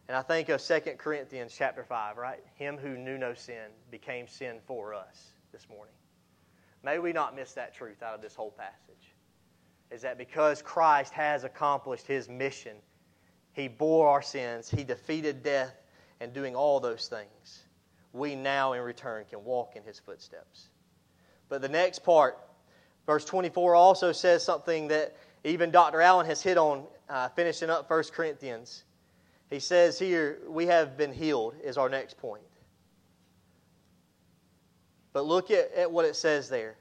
And 0.07 0.17
I 0.17 0.23
think 0.23 0.49
of 0.49 0.59
2 0.59 0.79
Corinthians 0.97 1.53
chapter 1.55 1.83
5, 1.83 2.17
right? 2.17 2.43
Him 2.55 2.75
who 2.75 2.97
knew 2.97 3.19
no 3.19 3.35
sin 3.35 3.69
became 3.91 4.27
sin 4.27 4.55
for 4.65 4.95
us 4.95 5.27
this 5.51 5.69
morning. 5.69 5.93
May 6.81 6.97
we 6.97 7.13
not 7.13 7.35
miss 7.35 7.53
that 7.53 7.75
truth 7.75 8.01
out 8.01 8.15
of 8.15 8.21
this 8.23 8.33
whole 8.33 8.49
passage. 8.49 9.08
Is 9.91 10.01
that 10.01 10.17
because 10.17 10.61
Christ 10.61 11.13
has 11.13 11.43
accomplished 11.43 12.05
his 12.05 12.29
mission, 12.29 12.77
he 13.53 13.67
bore 13.67 14.07
our 14.07 14.21
sins, 14.21 14.69
he 14.69 14.83
defeated 14.83 15.43
death, 15.43 15.75
and 16.19 16.33
doing 16.33 16.55
all 16.55 16.79
those 16.79 17.07
things, 17.07 17.63
we 18.13 18.35
now 18.35 18.73
in 18.73 18.81
return 18.81 19.25
can 19.29 19.43
walk 19.43 19.75
in 19.75 19.83
his 19.83 19.99
footsteps. 19.99 20.67
But 21.47 21.61
the 21.61 21.69
next 21.69 21.99
part 21.99 22.37
Verse 23.09 23.25
24 23.25 23.73
also 23.73 24.11
says 24.11 24.43
something 24.43 24.87
that 24.89 25.15
even 25.43 25.71
Dr. 25.71 25.99
Allen 25.99 26.27
has 26.27 26.43
hit 26.43 26.59
on, 26.59 26.83
uh, 27.09 27.27
finishing 27.29 27.67
up 27.67 27.89
1 27.89 28.03
Corinthians. 28.13 28.83
He 29.49 29.59
says 29.59 29.97
here, 29.97 30.37
we 30.47 30.67
have 30.67 30.95
been 30.95 31.11
healed, 31.11 31.55
is 31.63 31.75
our 31.75 31.89
next 31.89 32.19
point. 32.19 32.43
But 35.11 35.25
look 35.25 35.49
at, 35.49 35.73
at 35.73 35.91
what 35.91 36.05
it 36.05 36.15
says 36.15 36.49
there. 36.49 36.75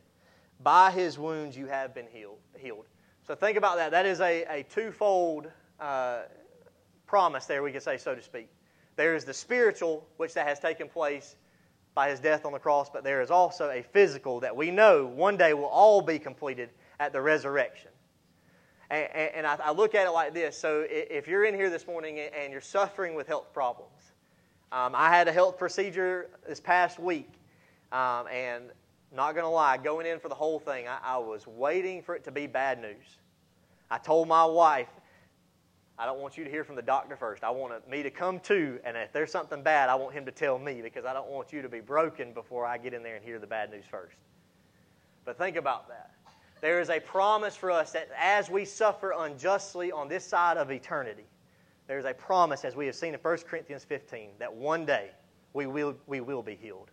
By 0.63 0.91
his 0.91 1.19
wounds 1.19 1.57
you 1.57 1.65
have 1.65 1.95
been 1.95 2.09
healed. 2.13 2.41
healed. 2.59 2.85
So 3.29 3.35
think 3.35 3.59
about 3.59 3.77
that. 3.77 3.91
That 3.91 4.07
is 4.07 4.23
a, 4.23 4.45
a 4.49 4.63
twofold 4.63 5.49
uh, 5.79 6.21
promise 7.07 7.45
there, 7.45 7.63
we 7.63 7.73
could 7.73 7.83
say, 7.83 7.99
so 7.99 8.15
to 8.15 8.23
speak. 8.23 8.49
There 8.97 9.15
is 9.15 9.27
the 9.27 9.35
spiritual, 9.35 10.09
which 10.17 10.33
that 10.33 10.47
has 10.47 10.59
taken 10.59 10.89
place 10.89 11.37
by 11.95 12.09
his 12.09 12.21
death 12.21 12.47
on 12.47 12.53
the 12.53 12.59
cross, 12.59 12.89
but 12.89 13.05
there 13.05 13.21
is 13.21 13.31
also 13.31 13.69
a 13.69 13.83
physical 13.83 14.41
that 14.41 14.57
we 14.57 14.71
know 14.71 15.05
one 15.05 15.37
day 15.37 15.53
will 15.53 15.67
all 15.67 16.01
be 16.01 16.19
completed 16.19 16.71
at 17.01 17.13
the 17.13 17.21
resurrection. 17.21 17.91
And, 18.89 19.05
and 19.13 19.47
I, 19.47 19.59
I, 19.63 19.73
look 19.73 19.95
at 19.95 20.07
it 20.07 20.11
like 20.11 20.33
this. 20.33 20.57
So 20.57 20.87
if 20.89 21.29
you're 21.29 21.45
in 21.45 21.55
here 21.55 21.69
this 21.69 21.87
morning 21.87 22.19
and 22.21 22.51
you're 22.51 22.63
suffering 22.63 23.15
with 23.15 23.27
health 23.27 23.53
problems, 23.53 24.13
um, 24.73 24.95
I 24.95 25.11
had 25.11 25.29
a 25.29 25.33
health 25.33 25.59
procedure 25.59 26.31
this 26.49 26.61
past 26.61 26.99
week, 26.99 27.29
um, 27.93 28.27
and 28.29 28.71
not 29.13 29.33
going 29.35 29.45
to 29.45 29.51
lie, 29.51 29.77
going 29.77 30.07
in 30.07 30.21
for 30.21 30.29
the 30.29 30.35
whole 30.35 30.59
thing, 30.59 30.87
I, 30.87 30.99
I, 31.03 31.19
was 31.19 31.47
waiting 31.47 32.03
for 32.03 32.15
it 32.15 32.25
to 32.25 32.31
be 32.31 32.47
bad 32.47 32.81
news. 32.81 33.19
I 33.91 33.99
told 33.99 34.29
my 34.29 34.45
wife, 34.45 34.89
I 35.99 36.07
don't 36.07 36.21
want 36.21 36.37
you 36.37 36.45
to 36.45 36.51
hear 36.51 36.63
from 36.63 36.77
the 36.77 36.83
doctor 36.83 37.17
first. 37.17 37.43
I 37.43 37.51
want 37.51 37.89
me 37.89 38.03
to 38.03 38.11
come 38.11 38.39
to, 38.41 38.79
and 38.85 38.97
if 38.97 39.13
there's 39.13 39.33
something 39.33 39.63
bad, 39.63 39.89
I 39.89 39.95
want 39.95 40.15
him 40.15 40.25
to 40.27 40.31
tell 40.31 40.59
me 40.59 40.81
because 40.83 41.05
I 41.05 41.13
don't 41.13 41.29
want 41.29 41.53
you 41.53 41.63
to 41.63 41.69
be 41.69 41.81
broken 41.81 42.33
before 42.33 42.65
I 42.67 42.79
get 42.79 42.95
in 42.95 43.03
there 43.03 43.17
and 43.17 43.25
hear 43.25 43.39
the 43.39 43.47
bad 43.47 43.71
news 43.71 43.85
first. 43.91 44.17
But 45.25 45.39
think 45.39 45.57
about 45.57 45.89
that. 45.89 46.13
There 46.61 46.81
is 46.81 46.91
a 46.91 47.01
promise 47.01 47.57
for 47.57 47.71
us 47.71 47.93
that 47.93 48.09
as 48.17 48.51
we 48.51 48.65
suffer 48.65 49.15
unjustly 49.17 49.91
on 49.91 50.09
this 50.09 50.25
side 50.25 50.57
of 50.57 50.71
eternity, 50.71 51.25
there 51.87 51.99
is 51.99 52.05
a 52.05 52.15
promise, 52.15 52.65
as 52.65 52.77
we 52.77 52.87
have 52.87 52.95
seen 52.95 53.15
in 53.15 53.21
1 53.21 53.39
Corinthians 53.49 53.85
15, 53.85 54.31
that 54.39 54.53
one 54.53 54.85
day 54.85 55.11
we 55.55 55.67
will, 55.67 55.97
we 56.07 56.21
will 56.21 56.43
be 56.43 56.55
healed. 56.55 56.91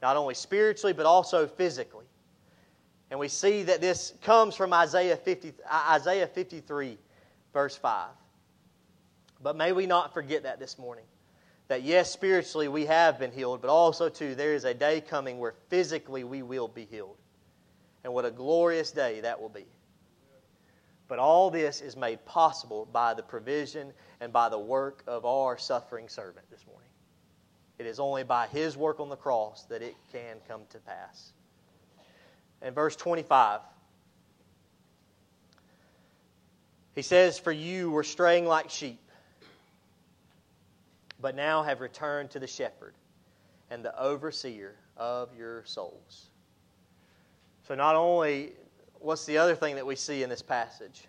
Not 0.00 0.16
only 0.16 0.34
spiritually, 0.34 0.92
but 0.92 1.06
also 1.06 1.46
physically. 1.46 2.06
And 3.10 3.18
we 3.18 3.28
see 3.28 3.62
that 3.64 3.80
this 3.80 4.12
comes 4.22 4.54
from 4.54 4.72
Isaiah, 4.72 5.16
50, 5.16 5.54
Isaiah 5.70 6.26
53, 6.26 6.98
verse 7.52 7.76
5. 7.76 8.08
But 9.42 9.56
may 9.56 9.72
we 9.72 9.86
not 9.86 10.12
forget 10.12 10.42
that 10.42 10.58
this 10.58 10.78
morning. 10.78 11.04
That 11.68 11.82
yes, 11.82 12.10
spiritually 12.10 12.68
we 12.68 12.86
have 12.86 13.18
been 13.18 13.30
healed, 13.30 13.60
but 13.60 13.70
also, 13.70 14.08
too, 14.08 14.34
there 14.34 14.54
is 14.54 14.64
a 14.64 14.74
day 14.74 15.00
coming 15.00 15.38
where 15.38 15.54
physically 15.68 16.24
we 16.24 16.42
will 16.42 16.68
be 16.68 16.86
healed. 16.90 17.16
And 18.04 18.12
what 18.12 18.24
a 18.24 18.30
glorious 18.30 18.90
day 18.90 19.20
that 19.20 19.40
will 19.40 19.48
be. 19.48 19.66
But 21.08 21.18
all 21.18 21.50
this 21.50 21.80
is 21.80 21.96
made 21.96 22.24
possible 22.26 22.86
by 22.92 23.14
the 23.14 23.22
provision 23.22 23.92
and 24.20 24.32
by 24.32 24.48
the 24.48 24.58
work 24.58 25.02
of 25.06 25.24
our 25.24 25.56
suffering 25.56 26.08
servant 26.08 26.50
this 26.50 26.66
morning. 26.66 26.87
It 27.78 27.86
is 27.86 28.00
only 28.00 28.24
by 28.24 28.48
his 28.48 28.76
work 28.76 28.98
on 28.98 29.08
the 29.08 29.16
cross 29.16 29.64
that 29.64 29.82
it 29.82 29.94
can 30.12 30.38
come 30.48 30.62
to 30.70 30.78
pass. 30.78 31.32
In 32.60 32.74
verse 32.74 32.96
25, 32.96 33.60
he 36.94 37.02
says, 37.02 37.38
For 37.38 37.52
you 37.52 37.90
were 37.90 38.02
straying 38.02 38.46
like 38.46 38.68
sheep, 38.68 39.00
but 41.20 41.36
now 41.36 41.62
have 41.62 41.80
returned 41.80 42.30
to 42.30 42.40
the 42.40 42.48
shepherd 42.48 42.94
and 43.70 43.84
the 43.84 43.96
overseer 44.00 44.74
of 44.96 45.28
your 45.36 45.64
souls. 45.64 46.30
So, 47.68 47.76
not 47.76 47.94
only, 47.94 48.52
what's 48.94 49.26
the 49.26 49.38
other 49.38 49.54
thing 49.54 49.76
that 49.76 49.86
we 49.86 49.94
see 49.94 50.24
in 50.24 50.30
this 50.30 50.42
passage? 50.42 51.04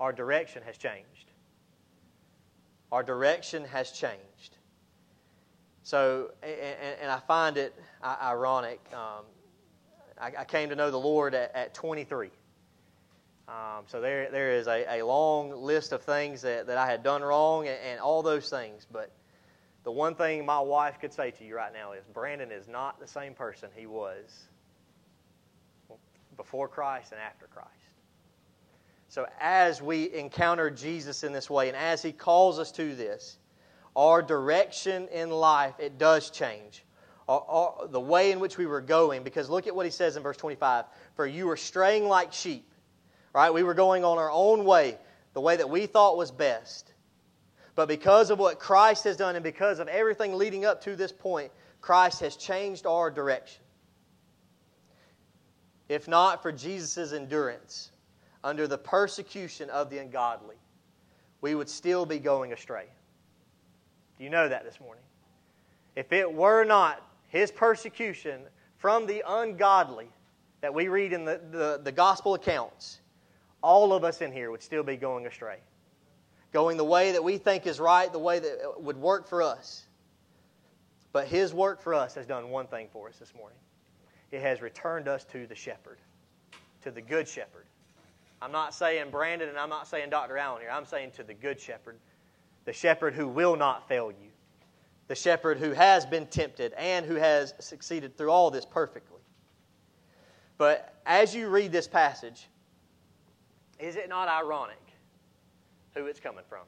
Our 0.00 0.12
direction 0.12 0.62
has 0.66 0.76
changed. 0.76 1.30
Our 2.90 3.02
direction 3.02 3.64
has 3.64 3.92
changed. 3.92 4.58
So, 5.82 6.30
and, 6.42 6.52
and 7.02 7.10
I 7.10 7.18
find 7.20 7.56
it 7.56 7.74
ironic. 8.04 8.80
Um, 8.92 9.24
I, 10.20 10.32
I, 10.38 10.44
came 10.44 10.68
to 10.68 10.76
know 10.76 10.90
the 10.90 10.98
Lord 10.98 11.34
at, 11.34 11.54
at 11.54 11.74
23. 11.74 12.30
Um, 13.48 13.84
so 13.88 14.00
there, 14.00 14.30
there 14.30 14.52
is 14.52 14.68
a, 14.68 15.00
a 15.00 15.04
long 15.04 15.50
list 15.50 15.92
of 15.92 16.02
things 16.02 16.42
that, 16.42 16.68
that 16.68 16.78
I 16.78 16.86
had 16.86 17.02
done 17.02 17.22
wrong 17.22 17.66
and, 17.66 17.78
and 17.84 18.00
all 18.00 18.22
those 18.22 18.48
things. 18.48 18.86
But 18.90 19.10
the 19.82 19.90
one 19.90 20.14
thing 20.14 20.46
my 20.46 20.60
wife 20.60 21.00
could 21.00 21.12
say 21.12 21.32
to 21.32 21.44
you 21.44 21.56
right 21.56 21.72
now 21.72 21.92
is 21.92 22.04
Brandon 22.12 22.52
is 22.52 22.68
not 22.68 23.00
the 23.00 23.08
same 23.08 23.34
person 23.34 23.68
he 23.74 23.86
was 23.86 24.44
before 26.36 26.68
Christ 26.68 27.12
and 27.12 27.20
after 27.20 27.46
Christ. 27.46 27.68
So 29.08 29.26
as 29.40 29.82
we 29.82 30.14
encounter 30.14 30.70
Jesus 30.70 31.24
in 31.24 31.32
this 31.32 31.50
way 31.50 31.68
and 31.68 31.76
as 31.76 32.00
he 32.00 32.12
calls 32.12 32.58
us 32.58 32.70
to 32.72 32.94
this, 32.94 33.36
our 33.94 34.22
direction 34.22 35.08
in 35.08 35.30
life, 35.30 35.74
it 35.78 35.98
does 35.98 36.30
change. 36.30 36.84
Our, 37.28 37.44
our, 37.48 37.88
the 37.88 38.00
way 38.00 38.32
in 38.32 38.40
which 38.40 38.58
we 38.58 38.66
were 38.66 38.80
going, 38.80 39.22
because 39.22 39.48
look 39.48 39.66
at 39.66 39.74
what 39.74 39.86
he 39.86 39.92
says 39.92 40.16
in 40.16 40.22
verse 40.22 40.36
25 40.36 40.86
For 41.14 41.26
you 41.26 41.46
were 41.46 41.56
straying 41.56 42.08
like 42.08 42.32
sheep, 42.32 42.68
right? 43.32 43.52
We 43.52 43.62
were 43.62 43.74
going 43.74 44.04
on 44.04 44.18
our 44.18 44.30
own 44.30 44.64
way, 44.64 44.98
the 45.34 45.40
way 45.40 45.56
that 45.56 45.68
we 45.68 45.86
thought 45.86 46.16
was 46.16 46.30
best. 46.30 46.92
But 47.74 47.88
because 47.88 48.30
of 48.30 48.38
what 48.38 48.58
Christ 48.58 49.04
has 49.04 49.16
done 49.16 49.34
and 49.34 49.42
because 49.42 49.78
of 49.78 49.88
everything 49.88 50.34
leading 50.34 50.64
up 50.64 50.82
to 50.82 50.94
this 50.96 51.12
point, 51.12 51.52
Christ 51.80 52.20
has 52.20 52.36
changed 52.36 52.86
our 52.86 53.10
direction. 53.10 53.62
If 55.88 56.08
not 56.08 56.42
for 56.42 56.52
Jesus' 56.52 57.12
endurance 57.12 57.90
under 58.44 58.66
the 58.66 58.78
persecution 58.78 59.70
of 59.70 59.90
the 59.90 59.98
ungodly, 59.98 60.56
we 61.40 61.54
would 61.54 61.68
still 61.68 62.06
be 62.06 62.18
going 62.18 62.52
astray. 62.52 62.86
You 64.22 64.30
know 64.30 64.48
that 64.48 64.64
this 64.64 64.78
morning? 64.78 65.02
If 65.96 66.12
it 66.12 66.32
were 66.32 66.62
not 66.62 67.04
his 67.26 67.50
persecution 67.50 68.42
from 68.76 69.06
the 69.06 69.24
ungodly 69.26 70.06
that 70.60 70.72
we 70.72 70.86
read 70.86 71.12
in 71.12 71.24
the, 71.24 71.40
the, 71.50 71.80
the, 71.82 71.90
gospel 71.90 72.34
accounts, 72.34 73.00
all 73.62 73.92
of 73.92 74.04
us 74.04 74.20
in 74.20 74.30
here 74.30 74.52
would 74.52 74.62
still 74.62 74.84
be 74.84 74.96
going 74.96 75.26
astray. 75.26 75.56
Going 76.52 76.76
the 76.76 76.84
way 76.84 77.10
that 77.12 77.24
we 77.24 77.36
think 77.36 77.66
is 77.66 77.80
right, 77.80 78.12
the 78.12 78.18
way 78.20 78.38
that 78.38 78.80
would 78.80 78.96
work 78.96 79.26
for 79.26 79.42
us. 79.42 79.86
But 81.12 81.26
his 81.26 81.52
work 81.52 81.82
for 81.82 81.92
us 81.92 82.14
has 82.14 82.24
done 82.24 82.50
one 82.50 82.68
thing 82.68 82.86
for 82.92 83.08
us 83.08 83.16
this 83.16 83.34
morning 83.34 83.58
it 84.30 84.40
has 84.40 84.62
returned 84.62 85.08
us 85.08 85.24
to 85.24 85.46
the 85.46 85.54
shepherd, 85.54 85.98
to 86.82 86.90
the 86.90 87.02
good 87.02 87.28
shepherd. 87.28 87.66
I'm 88.40 88.52
not 88.52 88.72
saying 88.72 89.10
Brandon 89.10 89.48
and 89.48 89.58
I'm 89.58 89.68
not 89.68 89.88
saying 89.88 90.08
Dr. 90.10 90.38
Allen 90.38 90.62
here. 90.62 90.70
I'm 90.70 90.86
saying 90.86 91.10
to 91.16 91.22
the 91.22 91.34
good 91.34 91.60
shepherd 91.60 91.98
the 92.64 92.72
shepherd 92.72 93.14
who 93.14 93.28
will 93.28 93.56
not 93.56 93.88
fail 93.88 94.10
you, 94.10 94.30
the 95.08 95.14
shepherd 95.14 95.58
who 95.58 95.72
has 95.72 96.06
been 96.06 96.26
tempted 96.26 96.72
and 96.74 97.04
who 97.04 97.16
has 97.16 97.54
succeeded 97.58 98.16
through 98.16 98.30
all 98.30 98.50
this 98.50 98.64
perfectly. 98.64 99.20
But 100.58 100.94
as 101.06 101.34
you 101.34 101.48
read 101.48 101.72
this 101.72 101.88
passage, 101.88 102.48
is 103.78 103.96
it 103.96 104.08
not 104.08 104.28
ironic 104.28 104.78
who 105.94 106.06
it's 106.06 106.20
coming 106.20 106.44
from? 106.48 106.64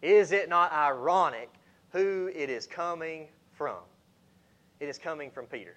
Is 0.00 0.32
it 0.32 0.48
not 0.48 0.72
ironic 0.72 1.50
who 1.90 2.30
it 2.34 2.50
is 2.50 2.66
coming 2.66 3.28
from? 3.52 3.78
It 4.80 4.88
is 4.88 4.98
coming 4.98 5.30
from 5.30 5.46
Peter. 5.46 5.76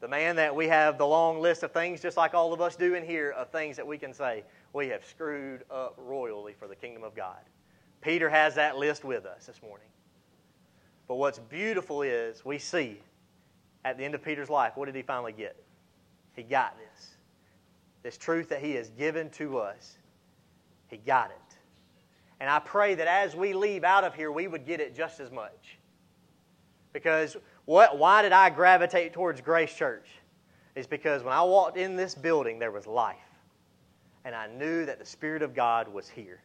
The 0.00 0.08
man 0.08 0.34
that 0.36 0.54
we 0.54 0.66
have 0.68 0.98
the 0.98 1.06
long 1.06 1.40
list 1.40 1.62
of 1.62 1.72
things, 1.72 2.00
just 2.00 2.16
like 2.16 2.32
all 2.32 2.52
of 2.52 2.60
us 2.60 2.74
do 2.74 2.94
in 2.94 3.04
here, 3.04 3.30
of 3.32 3.50
things 3.50 3.76
that 3.76 3.86
we 3.86 3.98
can 3.98 4.14
say, 4.14 4.44
we 4.72 4.88
have 4.88 5.04
screwed 5.04 5.64
up 5.70 5.94
royally 5.98 6.54
for 6.58 6.68
the 6.68 6.76
kingdom 6.76 7.02
of 7.02 7.14
God. 7.14 7.38
Peter 8.00 8.28
has 8.28 8.54
that 8.54 8.76
list 8.76 9.04
with 9.04 9.26
us 9.26 9.46
this 9.46 9.60
morning. 9.62 9.88
But 11.08 11.16
what's 11.16 11.38
beautiful 11.38 12.02
is 12.02 12.44
we 12.44 12.58
see 12.58 13.00
at 13.84 13.98
the 13.98 14.04
end 14.04 14.14
of 14.14 14.22
Peter's 14.22 14.48
life, 14.48 14.76
what 14.76 14.86
did 14.86 14.94
he 14.94 15.02
finally 15.02 15.32
get? 15.32 15.56
He 16.34 16.42
got 16.42 16.76
this. 16.78 17.08
This 18.02 18.16
truth 18.16 18.48
that 18.50 18.60
he 18.60 18.72
has 18.74 18.90
given 18.90 19.28
to 19.30 19.58
us. 19.58 19.98
He 20.88 20.96
got 20.98 21.30
it. 21.30 21.56
And 22.38 22.48
I 22.48 22.58
pray 22.58 22.94
that 22.94 23.06
as 23.06 23.36
we 23.36 23.52
leave 23.52 23.84
out 23.84 24.04
of 24.04 24.14
here, 24.14 24.32
we 24.32 24.48
would 24.48 24.64
get 24.64 24.80
it 24.80 24.96
just 24.96 25.20
as 25.20 25.30
much. 25.30 25.78
Because 26.92 27.36
what, 27.66 27.98
why 27.98 28.22
did 28.22 28.32
I 28.32 28.48
gravitate 28.50 29.12
towards 29.12 29.40
Grace 29.40 29.74
Church? 29.74 30.06
It's 30.74 30.86
because 30.86 31.22
when 31.22 31.34
I 31.34 31.42
walked 31.42 31.76
in 31.76 31.96
this 31.96 32.14
building, 32.14 32.58
there 32.58 32.70
was 32.70 32.86
life 32.86 33.16
and 34.24 34.34
I 34.34 34.46
knew 34.46 34.84
that 34.86 34.98
the 34.98 35.06
Spirit 35.06 35.42
of 35.42 35.54
God 35.54 35.88
was 35.88 36.08
here. 36.08 36.40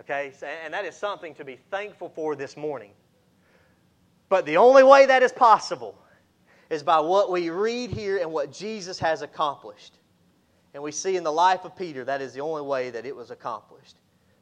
Okay? 0.00 0.32
And 0.64 0.74
that 0.74 0.84
is 0.84 0.94
something 0.94 1.34
to 1.36 1.44
be 1.44 1.56
thankful 1.70 2.08
for 2.08 2.36
this 2.36 2.56
morning. 2.56 2.90
But 4.28 4.44
the 4.44 4.56
only 4.56 4.82
way 4.82 5.06
that 5.06 5.22
is 5.22 5.32
possible 5.32 5.96
is 6.68 6.82
by 6.82 7.00
what 7.00 7.30
we 7.30 7.50
read 7.50 7.90
here 7.90 8.18
and 8.18 8.32
what 8.32 8.52
Jesus 8.52 8.98
has 8.98 9.22
accomplished. 9.22 9.98
And 10.74 10.82
we 10.82 10.92
see 10.92 11.16
in 11.16 11.22
the 11.22 11.32
life 11.32 11.64
of 11.64 11.76
Peter 11.76 12.04
that 12.04 12.20
is 12.20 12.34
the 12.34 12.40
only 12.40 12.62
way 12.62 12.90
that 12.90 13.06
it 13.06 13.14
was 13.14 13.30
accomplished 13.30 13.96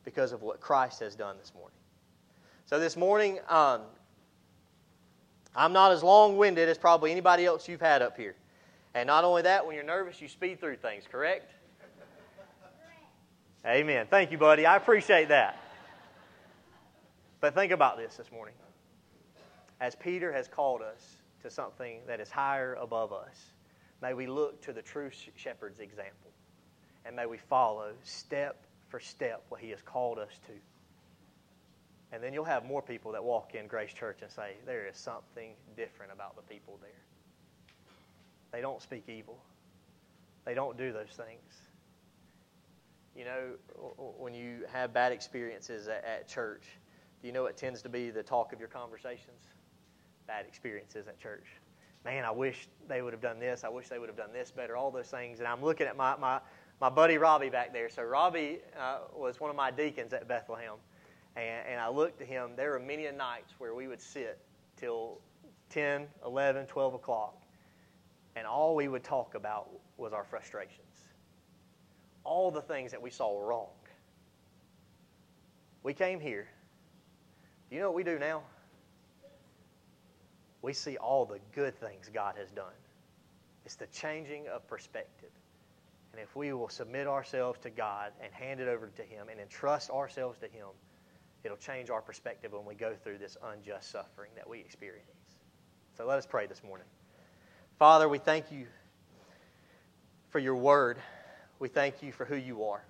because 0.05 0.33
of 0.33 0.43
what 0.43 0.61
Christ 0.61 1.01
has 1.01 1.15
done 1.15 1.37
this 1.39 1.53
morning. 1.55 1.77
So 2.67 2.81
this 2.81 2.97
morning, 2.97 3.39
um, 3.49 3.83
I'm 5.55 5.73
not 5.73 5.93
as 5.93 6.03
long 6.03 6.37
winded 6.37 6.69
as 6.69 6.79
probably 6.79 7.13
anybody 7.13 7.45
else 7.45 7.69
you've 7.69 7.81
had 7.81 8.03
up 8.03 8.17
here. 8.17 8.35
And 8.95 9.07
not 9.07 9.25
only 9.25 9.43
that, 9.43 9.65
when 9.67 9.75
you're 9.75 9.85
nervous, 9.85 10.21
you 10.21 10.29
speed 10.29 10.61
through 10.61 10.77
things, 10.77 11.05
correct? 11.11 11.53
Amen. 13.67 14.07
Thank 14.11 14.31
you, 14.31 14.37
buddy. 14.37 14.67
I 14.67 14.77
appreciate 14.77 15.29
that. 15.29 15.59
But 17.41 17.55
think 17.55 17.73
about 17.73 17.97
this 17.97 18.17
this 18.17 18.31
morning. 18.31 18.55
As 19.81 19.95
Peter 19.95 20.33
has 20.33 20.49
called 20.49 20.83
us 20.83 21.17
to 21.43 21.51
something 21.51 22.01
that 22.07 22.21
is 22.21 22.31
higher 22.31 22.75
above 22.75 23.13
us, 23.13 23.53
may 24.03 24.13
we 24.13 24.27
look 24.27 24.61
to 24.63 24.75
the 24.75 24.83
true 24.83 25.11
shepherd's 25.35 25.81
example. 25.81 26.31
And 27.07 27.17
may 27.17 27.25
we 27.25 27.39
follow 27.39 27.93
step 28.03 28.67
for 28.89 29.01
step 29.01 29.45
what 29.49 29.61
he 29.61 29.71
has 29.71 29.81
called 29.83 30.19
us 30.19 30.33
to. 30.47 30.53
And 32.13 32.23
then 32.23 32.35
you'll 32.35 32.45
have 32.45 32.67
more 32.67 32.83
people 32.83 33.13
that 33.13 33.25
walk 33.25 33.55
in 33.55 33.67
Grace 33.67 33.93
Church 33.93 34.19
and 34.21 34.31
say, 34.31 34.57
there 34.67 34.87
is 34.87 34.97
something 34.97 35.55
different 35.75 36.13
about 36.13 36.37
the 36.37 36.43
people 36.43 36.79
there. 36.81 36.91
They 38.53 38.61
don't 38.61 38.81
speak 38.81 39.09
evil, 39.09 39.39
they 40.45 40.55
don't 40.55 40.77
do 40.77 40.93
those 40.93 41.09
things. 41.17 41.64
You 43.17 43.25
know, 43.25 43.51
when 44.19 44.35
you 44.35 44.65
have 44.73 44.93
bad 44.93 45.13
experiences 45.13 45.87
at, 45.89 46.05
at 46.05 46.29
church, 46.29 46.65
do 47.23 47.29
you 47.29 47.33
know 47.33 47.45
what 47.45 47.57
tends 47.57 47.81
to 47.83 47.89
be 47.89 48.11
the 48.11 48.23
talk 48.23 48.53
of 48.53 48.59
your 48.59 48.69
conversations? 48.69 49.49
Bad 50.27 50.47
experiences 50.47 51.07
at 51.07 51.19
church. 51.19 51.47
man, 52.05 52.25
I 52.25 52.31
wish 52.31 52.69
they 52.89 53.03
would 53.03 53.13
have 53.13 53.23
done 53.23 53.39
this. 53.39 53.63
I 53.65 53.69
wish 53.69 53.89
they 53.89 53.99
would 53.99 54.09
have 54.09 54.17
done 54.17 54.33
this 54.33 54.51
better. 54.51 54.77
All 54.77 54.91
those 54.91 55.09
things. 55.09 55.39
And 55.39 55.49
I'm 55.49 55.63
looking 55.63 55.87
at 55.87 55.97
my, 55.97 56.17
my, 56.17 56.41
my 56.81 56.91
buddy 56.91 57.17
Robbie 57.19 57.51
back 57.51 57.73
there. 57.73 57.89
So 57.89 58.03
Robbie 58.03 58.59
uh, 58.79 58.99
was 59.15 59.41
one 59.41 59.49
of 59.49 59.57
my 59.57 59.71
deacons 59.71 60.13
at 60.13 60.27
Bethlehem. 60.27 60.75
And, 61.37 61.67
and 61.69 61.81
I 61.81 61.89
looked 61.89 62.21
at 62.21 62.27
him. 62.27 62.51
There 62.57 62.73
were 62.73 62.81
many 62.81 63.05
nights 63.11 63.55
where 63.59 63.75
we 63.75 63.87
would 63.89 64.01
sit 64.01 64.39
till 64.77 65.19
10, 65.71 66.07
11, 66.27 66.67
12 66.67 66.95
o'clock. 66.95 67.43
And 68.37 68.47
all 68.47 68.75
we 68.75 68.89
would 68.89 69.05
talk 69.05 69.35
about 69.35 69.69
was 69.97 70.13
our 70.13 70.25
frustrations. 70.25 70.84
All 72.25 72.51
the 72.51 72.63
things 72.63 72.91
that 72.93 73.03
we 73.03 73.11
saw 73.11 73.35
were 73.35 73.47
wrong. 73.47 73.69
We 75.83 75.93
came 75.95 76.19
here. 76.21 76.49
Do 77.69 77.77
you 77.77 77.83
know 77.83 77.89
what 77.89 77.97
we 77.97 78.05
do 78.05 78.19
now? 78.19 78.43
We 80.63 80.73
see 80.73 80.97
all 80.97 81.27
the 81.27 81.41
good 81.55 81.79
things 81.79 82.11
God 82.13 82.37
has 82.39 82.51
done. 82.51 82.73
It's 83.67 83.77
the 83.77 83.87
changing 83.87 84.49
of 84.49 84.67
perspective. 84.67 85.31
And 86.13 86.23
if 86.23 86.35
we 86.37 86.53
will 86.53 86.69
submit 86.69 87.07
ourselves 87.07 87.59
to 87.61 87.71
God 87.71 88.13
and 88.23 88.33
hand 88.33 88.61
it 88.61 88.69
over 88.69 88.87
to 88.87 89.03
Him 89.03 89.29
and 89.31 89.41
entrust 89.41 89.91
ourselves 89.91 90.39
to 90.39 90.47
Him, 90.47 90.69
it'll 91.43 91.57
change 91.57 91.91
our 91.91 92.01
perspective 92.01 92.53
when 92.53 92.65
we 92.65 92.75
go 92.75 92.95
through 92.95 93.19
this 93.19 93.37
unjust 93.43 93.91
suffering 93.91 94.31
that 94.37 94.49
we 94.49 94.61
experience. 94.61 95.09
So 95.97 96.07
let 96.07 96.19
us 96.19 96.27
pray 96.27 96.47
this 96.47 96.63
morning. 96.63 96.87
Father, 97.79 98.09
we 98.09 98.19
thank 98.19 98.53
you 98.53 98.67
for 100.31 100.39
your 100.39 100.57
word. 100.57 100.99
We 101.59 101.69
thank 101.69 102.03
you 102.03 102.13
for 102.13 102.25
who 102.25 102.37
you 102.37 102.65
are. 102.65 102.85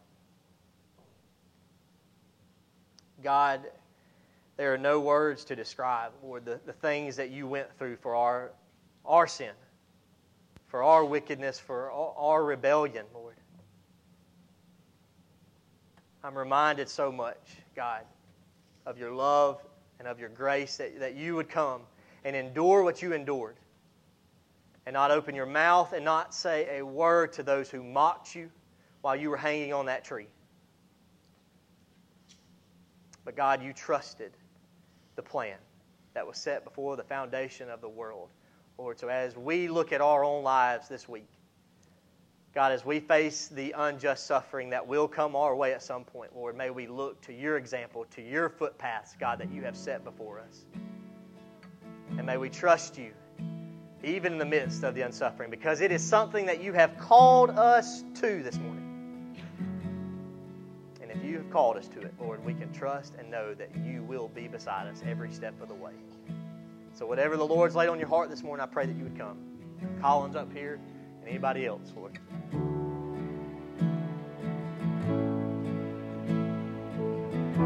God, 3.22 3.60
there 4.56 4.72
are 4.74 4.78
no 4.78 5.00
words 5.00 5.44
to 5.46 5.56
describe, 5.56 6.12
Lord, 6.22 6.44
the, 6.44 6.60
the 6.66 6.72
things 6.72 7.16
that 7.16 7.30
you 7.30 7.46
went 7.46 7.66
through 7.78 7.96
for 7.96 8.14
our, 8.14 8.52
our 9.04 9.26
sin, 9.26 9.52
for 10.66 10.82
our 10.82 11.04
wickedness, 11.04 11.58
for 11.58 11.90
our 11.90 12.44
rebellion, 12.44 13.04
Lord. 13.14 13.36
I'm 16.22 16.36
reminded 16.36 16.88
so 16.88 17.12
much, 17.12 17.56
God, 17.76 18.02
of 18.86 18.98
your 18.98 19.12
love 19.12 19.60
and 19.98 20.08
of 20.08 20.18
your 20.18 20.30
grace 20.30 20.76
that, 20.78 20.98
that 21.00 21.14
you 21.14 21.34
would 21.34 21.48
come 21.48 21.82
and 22.24 22.34
endure 22.34 22.82
what 22.82 23.02
you 23.02 23.12
endured 23.12 23.56
and 24.86 24.94
not 24.94 25.10
open 25.10 25.34
your 25.34 25.46
mouth 25.46 25.92
and 25.92 26.04
not 26.04 26.34
say 26.34 26.78
a 26.78 26.84
word 26.84 27.32
to 27.34 27.42
those 27.42 27.70
who 27.70 27.82
mocked 27.82 28.34
you 28.34 28.50
while 29.00 29.16
you 29.16 29.30
were 29.30 29.36
hanging 29.36 29.72
on 29.72 29.86
that 29.86 30.04
tree. 30.04 30.26
But 33.24 33.36
God, 33.36 33.62
you 33.62 33.72
trusted 33.72 34.32
the 35.16 35.22
plan 35.22 35.56
that 36.12 36.26
was 36.26 36.36
set 36.36 36.64
before 36.64 36.96
the 36.96 37.02
foundation 37.02 37.70
of 37.70 37.80
the 37.80 37.88
world. 37.88 38.28
Lord, 38.78 38.98
so 38.98 39.08
as 39.08 39.36
we 39.36 39.68
look 39.68 39.92
at 39.92 40.00
our 40.00 40.24
own 40.24 40.42
lives 40.42 40.88
this 40.88 41.08
week, 41.08 41.28
God, 42.54 42.70
as 42.70 42.84
we 42.84 43.00
face 43.00 43.48
the 43.48 43.74
unjust 43.76 44.26
suffering 44.26 44.70
that 44.70 44.86
will 44.86 45.08
come 45.08 45.34
our 45.34 45.56
way 45.56 45.72
at 45.72 45.82
some 45.82 46.04
point, 46.04 46.36
Lord, 46.36 46.56
may 46.56 46.70
we 46.70 46.86
look 46.86 47.20
to 47.22 47.32
your 47.32 47.56
example, 47.56 48.04
to 48.14 48.22
your 48.22 48.48
footpaths, 48.48 49.16
God, 49.18 49.40
that 49.40 49.50
you 49.50 49.62
have 49.62 49.76
set 49.76 50.04
before 50.04 50.38
us. 50.38 50.64
And 52.16 52.24
may 52.24 52.36
we 52.36 52.48
trust 52.48 52.96
you 52.96 53.12
even 54.04 54.32
in 54.32 54.38
the 54.38 54.44
midst 54.44 54.82
of 54.82 54.94
the 54.94 55.00
unsuffering, 55.00 55.50
because 55.50 55.80
it 55.80 55.90
is 55.90 56.02
something 56.02 56.46
that 56.46 56.62
you 56.62 56.72
have 56.72 56.96
called 56.98 57.50
us 57.50 58.02
to 58.14 58.42
this 58.42 58.58
morning. 58.58 59.36
And 61.00 61.10
if 61.10 61.24
you 61.24 61.38
have 61.38 61.50
called 61.50 61.76
us 61.76 61.88
to 61.88 62.00
it, 62.00 62.14
Lord, 62.20 62.44
we 62.44 62.54
can 62.54 62.72
trust 62.72 63.14
and 63.18 63.30
know 63.30 63.54
that 63.54 63.70
you 63.76 64.02
will 64.02 64.28
be 64.28 64.48
beside 64.48 64.86
us 64.86 65.02
every 65.06 65.32
step 65.32 65.60
of 65.60 65.68
the 65.68 65.74
way. 65.74 65.92
So, 66.94 67.06
whatever 67.06 67.36
the 67.36 67.46
Lord's 67.46 67.74
laid 67.74 67.88
on 67.88 67.98
your 67.98 68.08
heart 68.08 68.30
this 68.30 68.42
morning, 68.42 68.62
I 68.62 68.66
pray 68.66 68.86
that 68.86 68.96
you 68.96 69.04
would 69.04 69.18
come. 69.18 69.38
Colin's 70.00 70.36
up 70.36 70.52
here, 70.52 70.78
and 71.20 71.28
anybody 71.28 71.66
else, 71.66 71.92
Lord. 71.96 72.18